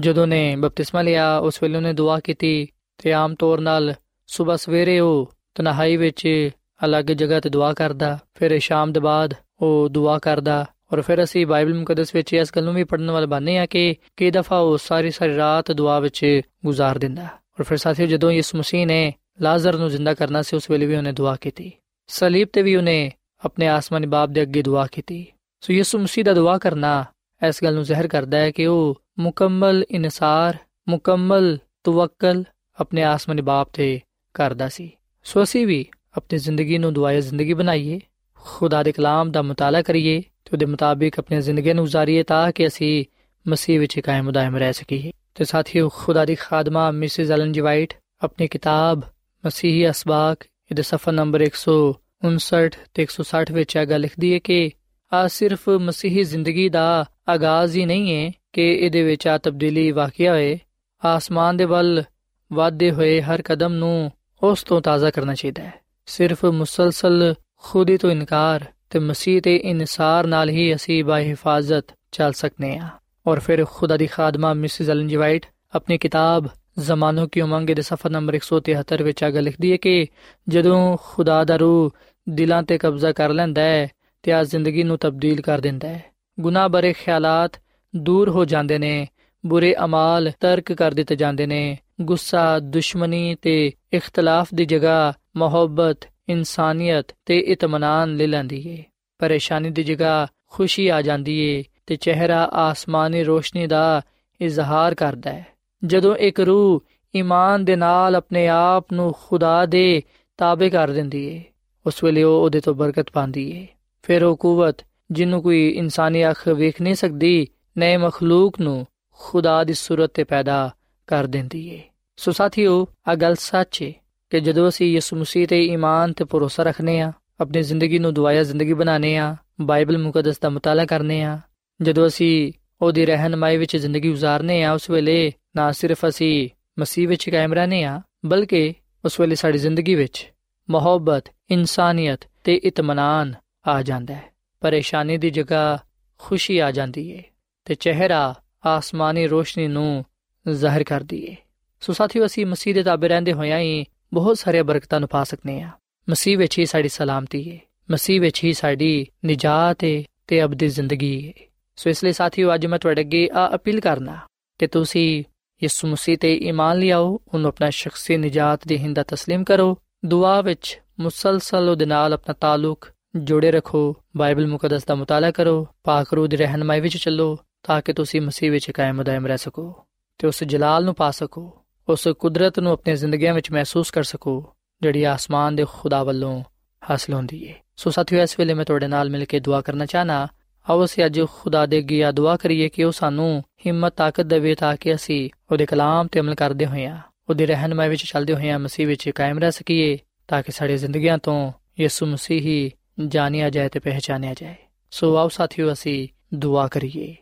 [0.00, 2.68] ਜਦੋਂ ਨੇ ਬਪਤਿਸਮਾ ਲਿਆ, ਉਸ ਵੇਲੇ ਉਹਨੇ ਦੁਆ ਕੀਤੀ
[2.98, 3.94] ਤੇ ਆਮ ਤੌਰ ਨਾਲ
[4.26, 6.50] ਸਵੇਰ ਸਵੇਰੇ ਉਹ ਤਨਹਾਈ ਵਿੱਚ
[6.84, 11.46] ਅਲੱਗ ਜਗ੍ਹਾ ਤੇ ਦੁਆ ਕਰਦਾ, ਫਿਰ ਸ਼ਾਮ ਦੇ ਬਾਅਦ ਉਹ ਦੁਆ ਕਰਦਾ ਔਰ ਫਿਰ ਅਸੀਂ
[11.46, 14.78] ਬਾਈਬਲ ਮੁਕੱਦਸ ਵਿੱਚ ਇਸ ਗੱਲ ਨੂੰ ਵੀ ਪੜਨ ਵਾਲੇ ਬਾਨੇ ਆ ਕਿ ਕਈ ਦਫਾ ਉਹ
[14.78, 19.78] ਸਾਰੀ ਸਾਰੀ ਰਾਤ ਦੁਆ ਵਿੱਚ ਗੁਜ਼ਾਰ ਦਿੰਦਾ। ਔਰ ਫਿਰ ਸਾਥੀਓ ਜਦੋਂ ਯਿਸੂ ਮਸੀਹ ਨੇ ਲਾਜ਼ਰ
[19.78, 21.72] ਨੂੰ ਜ਼ਿੰਦਾ ਕਰਨਾ ਸੀ, ਉਸ ਵੇਲੇ ਵੀ ਉਹਨੇ ਦੁਆ ਕੀਤੀ।
[22.06, 23.12] ਸਲੀਬ ਤੇ ਵੀ ਉਹਨੇ
[23.44, 25.26] ਆਪਣੇ ਆਸਮਾਨੀ ਬਾਪ ਦੇ ਅੱਗੇ ਦੁਆ ਕੀਤੀ।
[25.60, 27.04] ਸੋ ਯਿਸੂ ਮਸੀਹ ਦਾ ਦੁਆ ਕਰਨਾ
[27.48, 30.56] ਇਸ ਗੱਲ ਨੂੰ ਜ਼ਾਹਿਰ ਕਰਦਾ ਹੈ ਕਿ ਉਹ ਮੁਕੰਮਲ ਇਨਸਾਰ,
[30.88, 32.44] ਮੁਕੰਮਲ ਤਵੱਕਲ
[32.80, 34.00] ਆਪਣੇ ਆਸਮਾਨੀ ਬਾਪ ਤੇ
[34.34, 34.90] ਕਰਦਾ ਸੀ।
[35.24, 38.00] ਸੋ ਅਸੀਂ ਵੀ ਆਪਣੀ ਜ਼ਿੰਦਗੀ ਨੂੰ ਦੁਆਇਆ ਜ਼ਿੰਦਗੀ ਬਣਾਈਏ
[38.36, 42.66] ਖੁਦਾ ਦੇ ਕਲਾਮ ਦਾ ਮਤਾਲਾ ਕਰੀਏ ਤੇ ਉਹਦੇ ਮੁਤਾਬਿਕ ਆਪਣੀ ਜ਼ਿੰਦਗੀ ਨੂੰ گزارੀਏ ਤਾਂ ਕਿ
[42.66, 43.04] ਅਸੀਂ
[43.48, 47.94] ਮਸੀਹ ਵਿੱਚ ਕਾਇਮ ਦائم ਰਹਿ ਸਕੀਏ ਤੇ ਸਾਥੀਓ ਖੁਦਾ ਦੀ ਖਾਦਮਾ ਮਿਸਿਸ ਐਲਨ ਜੀ ਵਾਈਟ
[48.22, 49.02] ਆਪਣੀ ਕਿਤਾਬ
[49.46, 54.70] ਮਸੀਹੀ ਅਸਬਾਕ ਇਹਦੇ ਸਫਾ ਨੰਬਰ 159 ਤੇ 160 ਵਿੱਚ ਇਹ ਗੱਲ ਲਿਖਦੀ ਹੈ ਕਿ
[55.12, 60.32] ਆ ਸਿਰਫ ਮਸੀਹੀ ਜ਼ਿੰਦਗੀ ਦਾ ਆਗਾਜ਼ ਹੀ ਨਹੀਂ ਹੈ ਕਿ ਇਹਦੇ ਵਿੱਚ ਆ ਤਬਦੀਲੀ ਵਾਕਿਆ
[60.32, 60.58] ਹੋਏ
[61.04, 62.04] ਆਸਮਾਨ ਦੇ ਵੱਲ
[62.52, 64.10] ਵਾਧੇ ਹੋਏ ਹਰ ਕਦਮ ਨੂੰ
[64.42, 70.26] ਉਸ ਤੋਂ ਤਾਜ਼ਾ ਕਰਨਾ ਚਾਹੀਦਾ ਹੈ ਸਿਰਫ ਮੁਸਲਸਲ ਖੁਦੀ ਤੋਂ ਇਨਕਾਰ ਤੇ ਮਸੀਹ ਤੇ ਇਨਸਾਰ
[70.26, 72.88] ਨਾਲ ਹੀ ਅਸੀਂ ਬਾ ਹਿਫਾਜ਼ਤ ਚੱਲ ਸਕਨੇ ਆ
[73.26, 77.82] ਔਰ ਫਿਰ ਖੁਦਾ ਦੀ ਖਾਦਮਾ ਮਿਸਿਸ ਐਲਨ ਜੀ ਵਾਈਟ ਆਪਣੀ ਕਿਤਾਬ ਜ਼ਮਾਨੋ ਕੀ ਉਮੰਗ ਦੇ
[77.82, 80.06] ਸਫਾ ਨੰਬਰ 173 ਵਿੱਚ ਆਗ ਲਿਖਦੀ ਹੈ ਕਿ
[80.46, 81.90] ਜਦੋਂ ਖੁਦਾ ਦਾ ਰੂਹ
[82.26, 83.88] ਦਿਲਾਂ ਤੇ ਕਬਜ਼ਾ ਕਰ ਲੈਂਦਾ ਹੈ
[84.24, 86.02] ਤੇ ਆ ਜ਼ਿੰਦਗੀ ਨੂੰ ਤਬਦੀਲ ਕਰ ਦਿੰਦਾ ਹੈ
[86.38, 87.60] ਗੁਨਾਹ ਬਰੇ ਖਿਆਲਾਤ
[87.94, 89.06] ਦੂਰ ਹੋ ਜਾਂਦੇ ਨੇ
[89.44, 91.62] ਬੁਰੇ ਅਮਾਲ ਤਰਕ ਕਰ ਦਿੱਤੇ ਜਾਂਦੇ ਨੇ
[92.00, 98.84] ਗੁੱਸਾ ਦੁਸ਼ਮਣੀ ਤੇ ਇਖਤਲਾਫ ਦੀ ਜਗ੍ਹਾ ਮੁਹੱਬਤ, ਇਨਸਾਨੀਅਤ ਤੇ ਇਤਮਾਨਾਨ ਲੈ ਲੈਂਦੀ ਏ।
[99.18, 104.02] ਪਰੇਸ਼ਾਨੀ ਦੀ ਜਗ੍ਹਾ ਖੁਸ਼ੀ ਆ ਜਾਂਦੀ ਏ ਤੇ ਚਿਹਰਾ ਆਸਮਾਨੀ ਰੋਸ਼ਨੀ ਦਾ
[104.40, 105.46] ਇਜ਼ਹਾਰ ਕਰਦਾ ਹੈ।
[105.84, 106.84] ਜਦੋਂ ਇੱਕ ਰੂਹ
[107.16, 110.02] ਈਮਾਨ ਦੇ ਨਾਲ ਆਪਣੇ ਆਪ ਨੂੰ ਖੁਦਾ ਦੇ
[110.36, 111.44] ਤਾਬੇ ਕਰ ਦਿੰਦੀ ਏ,
[111.86, 113.66] ਉਸ ਵੇਲੇ ਉਹ ਉਹਦੇ ਤੋਂ ਬਰਕਤ ਪਾਉਂਦੀ ਏ।
[114.02, 114.76] ਫਿਰ ਉਹ ਕੂਵਤ,
[115.10, 117.46] ਜਿਹਨੂੰ ਕੋਈ ਇਨਸਾਨੀ ਅੱਖ ਵੇਖ ਨਹੀਂ ਸਕਦੀ
[117.78, 118.86] ਨਏ ਮਖਲੂਕ ਨੂੰ
[119.18, 120.74] ਖੁਦਾ ਦੀ ਸੂਰਤ ਤੇ ਪੈਦਾ
[121.06, 121.82] ਕਰ ਦਿੰਦੀ ਏ।
[122.16, 123.94] ਸੋ ਸਾਥੀਓ ਆ ਗੱਲ ਸੱਚ ਏ।
[124.32, 128.42] ਕਿ ਜਦੋਂ ਅਸੀਂ ਯਿਸੂ ਮਸੀਹ ਤੇ ਈਮਾਨ ਤੇ ਭਰੋਸਾ ਰੱਖਨੇ ਆ ਆਪਣੀ ਜ਼ਿੰਦਗੀ ਨੂੰ ਦੁਆਇਆ
[128.42, 131.38] ਜ਼ਿੰਦਗੀ ਬਣਾਉਨੇ ਆ ਬਾਈਬਲ ਮੁਕੱਦਸ ਦਾ ਮਤਾਲਾ ਕਰਨੇ ਆ
[131.82, 137.30] ਜਦੋਂ ਅਸੀਂ ਉਹਦੀ ਰਹਿਨਮਾਈ ਵਿੱਚ ਜ਼ਿੰਦਗੀ گزارਨੇ ਆ ਉਸ ਵੇਲੇ ਨਾ ਸਿਰਫ ਅਸੀਂ ਮਸੀਹ ਵਿੱਚ
[137.30, 140.32] ਕਾਇਮ ਰਹਨੇ ਆ ਬਲਕਿ ਉਸ ਵੇਲੇ ਸਾਡੀ ਜ਼ਿੰਦਗੀ ਵਿੱਚ
[140.70, 143.34] ਮੁਹੱਬਤ, ਇਨਸਾਨੀਅਤ ਤੇ ਇਤਮਾਨਾਨ
[143.66, 144.22] ਆ ਜਾਂਦਾ ਹੈ।
[144.60, 145.78] ਪਰੇਸ਼ਾਨੀ ਦੀ ਜਗ੍ਹਾ
[146.18, 147.22] ਖੁਸ਼ੀ ਆ ਜਾਂਦੀ ਏ
[147.64, 148.34] ਤੇ ਚਿਹਰਾ
[148.66, 150.04] ਆਸਮਾਨੀ ਰੋਸ਼ਨੀ ਨੂੰ
[150.50, 151.36] ਜ਼ਾਹਿਰ ਕਰਦੀ ਏ।
[151.80, 155.62] ਸੋ ਸਾਥੀਓ, ਅਸੀਂ ਮਸੀਹ ਦੇ ਤਾਬੇ ਰਹਿੰਦੇ ਹੋਇਆਂ ਹੀ ਬਹੁਤ ਸਾਰੀਆਂ ਬਰਕਤਾਂ ਨੂੰ ਪਾ ਸਕਨੇ
[155.62, 155.70] ਆ
[156.10, 157.58] ਮਸੀਹ ਵਿੱਚ ਹੀ ਸਾਡੀ ਸਲਾਮਤੀ ਹੈ।
[157.90, 161.32] ਮਸੀਹ ਵਿੱਚ ਹੀ ਸਾਡੀ ਨਜਾਤ ਹੈ ਤੇ ਅਬਦੀ ਜ਼ਿੰਦਗੀ ਹੈ।
[161.76, 164.18] ਸੋ ਇਸ ਲਈ ਸਾਥੀਓ, ਅੱਜ ਮੈਂ ਤੁਹਾਡੇ ਅੱਗੇ ਆ ਅਪੀਲ ਕਰਨਾ
[164.58, 165.24] ਕਿ ਤੁਸੀਂ
[165.62, 170.80] ਯਿਸੂ ਮਸੀਹ ਤੇ ਈਮਾਨ ਲਿਆਓ ਉਹਨੂੰ ਆਪਣਾ ਸ਼ਖਸੀ ਨਜਾਤ ਦੇ ਹਿੰਦਾ تسلیم ਕਰੋ। ਦੁਆ ਵਿੱਚ
[171.00, 176.36] ਮੁਸਲਸਲ ਉਹਦੇ ਨਾਲ ਆਪਣਾ ਤਾਲੁਕ ਜੋੜੇ ਰੱਖੋ। ਬਾਈਬਲ ਮੁਕੱਦਸ ਦਾ ਮਤਾਲਾ ਕਰੋ। ਪਾਕ ਰੂਹ ਦੀ
[176.36, 179.84] ਰਹਿਨਮਾਈ ਵਿੱਚ ਚੱਲੋ, ਤਾਂ ਕਿ ਤੁਸੀਂ ਮਸੀਹ ਵਿੱਚ ਕਾਇਮ ਦائم ਰਹਿ ਸਕੋ
[180.18, 184.54] ਤੇ ਉਸ ਜਲਾਲ ਨੂੰ ਪਾ ਸਕੋ। ਉਸ ਕੁਦਰਤ ਨੂੰ ਆਪਣੀ ਜ਼ਿੰਦਗੀਆਂ ਵਿੱਚ ਮਹਿਸੂਸ ਕਰ ਸਕੋ,
[184.82, 186.42] ਜਿਹੜੀ ਆਸਮਾਨ ਦੇ ਖੁਦਾ ਵੱਲੋਂ
[186.90, 190.28] ਹਾਸਲ ਹੁੰਦੀ ਹੈ ਸੋ ਸਾਥੀਓ, ਇਸ ਵੇਲੇ ਮੈਂ ਤੁਹਾਡੇ ਨਾਲ ਮਿਲ ਕੇ ਦੁਆ ਕਰਨਾ ਚਾਹਨਾ,
[190.70, 194.76] ਆਓ ਅਸੀਂ ਅੱਜ ਖੁਦਾ ਦੇ ਅੱਗੇ ਦੁਆ ਕਰੀਏ ਕਿ ਉਹ ਸਾਨੂੰ ਹਿੰਮਤ, ਤਾਕਤ ਦੇਵੇ ਤਾਂ
[194.76, 196.98] ਕਿ ਅਸੀਂ ਉਹਦੇ ਕਲਾਮ ਤੇ ਅਮਲ ਕਰਦੇ ਹੋਈਆਂ
[197.30, 201.52] ਉਹਦੀ ਰਹਿਨਮਾਈ ਵਿੱਚ ਚੱਲਦੇ ਹੋਈਆਂ ਮਸੀਹ ਵਿੱਚ ਕਾਇਮ ਰਹਿ ਸਕੀਏ, ਤਾਂ ਕਿ ਸਾਡੀ ਜ਼ਿੰਦਗੀਆਂ ਤੋਂ
[201.80, 202.72] ਯਿਸੂ ਮਸੀਹ ਹੀ
[203.06, 204.54] ਜਾਣਿਆ ਜਾਏ ਤੇ ਪਹਿਚਾਨਿਆ ਜਾਏ।
[204.90, 207.16] ਸੋ ਆਓ ਸਾਥੀਓ, ਅਸੀਂ ਦੁਆ ਕਰੀਏ।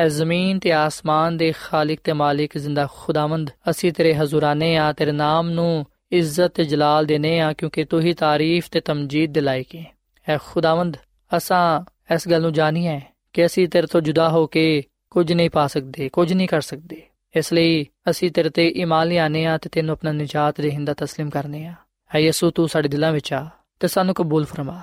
[0.00, 5.12] ਐ ਜ਼ਮੀਨ ਤੇ ਆਸਮਾਨ ਦੇ ਖਾਲਕ ਤੇ ਮਾਲਿਕ ਜ਼ਿੰਦਾ ਖੁਦਾਵੰਦ ਅਸੀਂ ਤੇਰੇ ਹਜ਼ੂਰਾਨੇ ਆ ਤੇਰੇ
[5.12, 9.84] ਨਾਮ ਨੂੰ ਇੱਜ਼ਤ ਤੇ ਜਲਾਲ ਦੇਨੇ ਆ ਕਿਉਂਕਿ ਤੂੰ ਹੀ ਤਾਰੀਫ ਤੇ ਤਮਜੀਦ ਦਿਲਾਇਕ ਹੈ
[10.26, 10.96] ਐ ਖੁਦਾਵੰਦ
[11.36, 11.80] ਅਸਾਂ
[12.14, 13.00] ਇਸ ਗੱਲ ਨੂੰ ਜਾਣੀਏ
[13.32, 17.02] ਕਿ ਅਸੀਂ ਤੇਰੇ ਤੋਂ ਜੁਦਾ ਹੋ ਕੇ ਕੁਝ ਨਹੀਂ ਪਾ ਸਕਦੇ ਕੁਝ ਨਹੀਂ ਕਰ ਸਕਦੇ
[17.34, 21.66] ਇਸ ਲਈ ਅਸੀਂ ਤੇਰੇ ਤੇ ਈਮਾਨ ਲਿਆਨੇ ਆ ਤੇ ਤੈਨੂੰ ਆਪਣਾ ਨਜਾਤ ਰਹਿੰਦਾ تسلیم ਕਰਨੇ
[21.66, 21.74] ਆ
[22.14, 23.48] ਐ ਯਿਸੂ ਤੂੰ ਸਾਡੇ ਦਿਲਾਂ ਵਿੱਚ ਆ
[23.80, 24.80] ਤੇ ਸਾਨੂੰ ਕਬੂਲ ਫਰਮਾ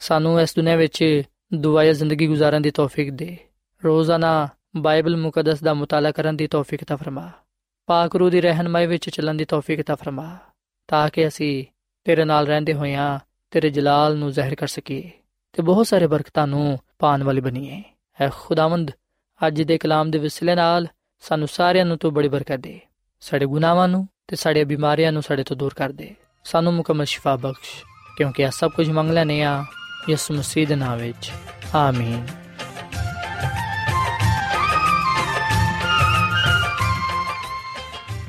[0.00, 1.22] ਸਾਨੂੰ ਇਸ ਦੁਨੀਆਂ ਵਿੱਚ
[1.54, 3.36] ਦੁਆਇਆ ਜ਼ਿੰਦਗੀ ਗੁਜ਼ਾਰਨ ਦੀ ਤੌਫੀਕ ਦੇ
[3.84, 7.30] ਰੋਜ਼ਾਨਾ ਬਾਈਬਲ ਮੁਕੱਦਸ ਦਾ ਮਤਾਲਾ ਕਰਨ ਦੀ ਤੌਫੀਕ ਤਾ ਫਰਮਾ।
[7.86, 10.36] ਪਾਕ ਰੂਹ ਦੀ ਰਹਿਨਮਾਈ ਵਿੱਚ ਚੱਲਣ ਦੀ ਤੌਫੀਕ ਤਾ ਫਰਮਾ,
[10.88, 11.64] ਤਾਂ ਕਿ ਅਸੀਂ
[12.04, 13.18] ਤੇਰੇ ਨਾਲ ਰਹਿੰਦੇ ਹੋਇਆਂ
[13.50, 15.10] ਤੇਰੇ ਜਲਾਲ ਨੂੰ ਜ਼ਾਹਿਰ ਕਰ ਸਕੀਏ
[15.52, 17.82] ਤੇ ਬਹੁਤ ਸਾਰੇ ਬਰਕਤਾਂ ਨੂੰ ਪਾਣ ਵਾਲੀ ਬਣੀਏ।
[18.20, 18.90] ਐ ਖੁਦਾਵੰਦ,
[19.46, 20.86] ਅੱਜ ਦੇ ਕਲਾਮ ਦੇ ਵਿਸਲੇ ਨਾਲ
[21.20, 22.80] ਸਾਨੂੰ ਸਾਰਿਆਂ ਨੂੰ ਤੂੰ ਬੜੀ ਬਰਕਤ ਦੇ।
[23.20, 27.36] ਸਾਡੇ ਗੁਨਾਹਾਂ ਨੂੰ ਤੇ ਸਾਡੇ ਬਿਮਾਰੀਆਂ ਨੂੰ ਸਾਡੇ ਤੋਂ ਦੂਰ ਕਰ ਦੇ। ਸਾਨੂੰ ਮੁਕਮਲ ਸ਼ਿਫਾ
[27.36, 27.84] ਬਖਸ਼,
[28.16, 29.64] ਕਿਉਂਕਿ ਇਹ ਸਭ ਕੁਝ ਮੰਗ ਲੈਨੇ ਆ
[30.10, 31.30] ਯਿਸੂ ਮਸੀਹ ਦੇ ਨਾਮ ਵਿੱਚ।
[31.74, 32.26] ਆਮੀਨ।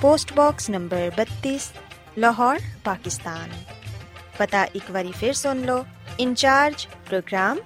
[0.00, 1.64] post box number 32
[2.16, 3.50] Lahore Pakistan
[4.38, 5.84] ਪਤਾ ਇੱਕ ਵਾਰੀ ਫਿਰ ਸੁਣ ਲਓ
[6.20, 7.58] ਇੰਚਾਰਜ ਪ੍ਰੋਗਰਾਮ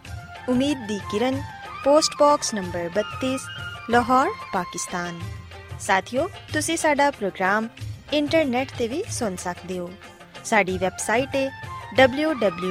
[0.49, 1.37] ਉਮੀਦ ਦੀ ਕਿਰਨ
[1.85, 3.45] post box number 32
[3.91, 5.21] Lahore Pakistan
[5.81, 7.69] ਸਾਥਿਓ ਤੁਸੀਂ ਸਾਡਾ ਪ੍ਰੋਗਰਾਮ
[8.13, 9.91] ਇੰਟਰਨੈਟ ਤੇ ਵੀ ਸੁਣ ਸਕਦੇ ਹੋ
[10.45, 11.47] ਸਾਡੀ ਵੈਬਸਾਈਟ ਹੈ
[12.01, 12.69] www.awr.org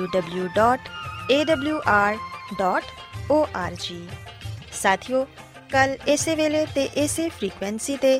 [4.73, 5.26] ਸਾਥਿਓ
[5.71, 8.19] ਕੱਲ ਇਸੇ ਵੇਲੇ ਤੇ ਇਸੇ ਫ੍ਰੀਕੁਐਂਸੀ ਤੇ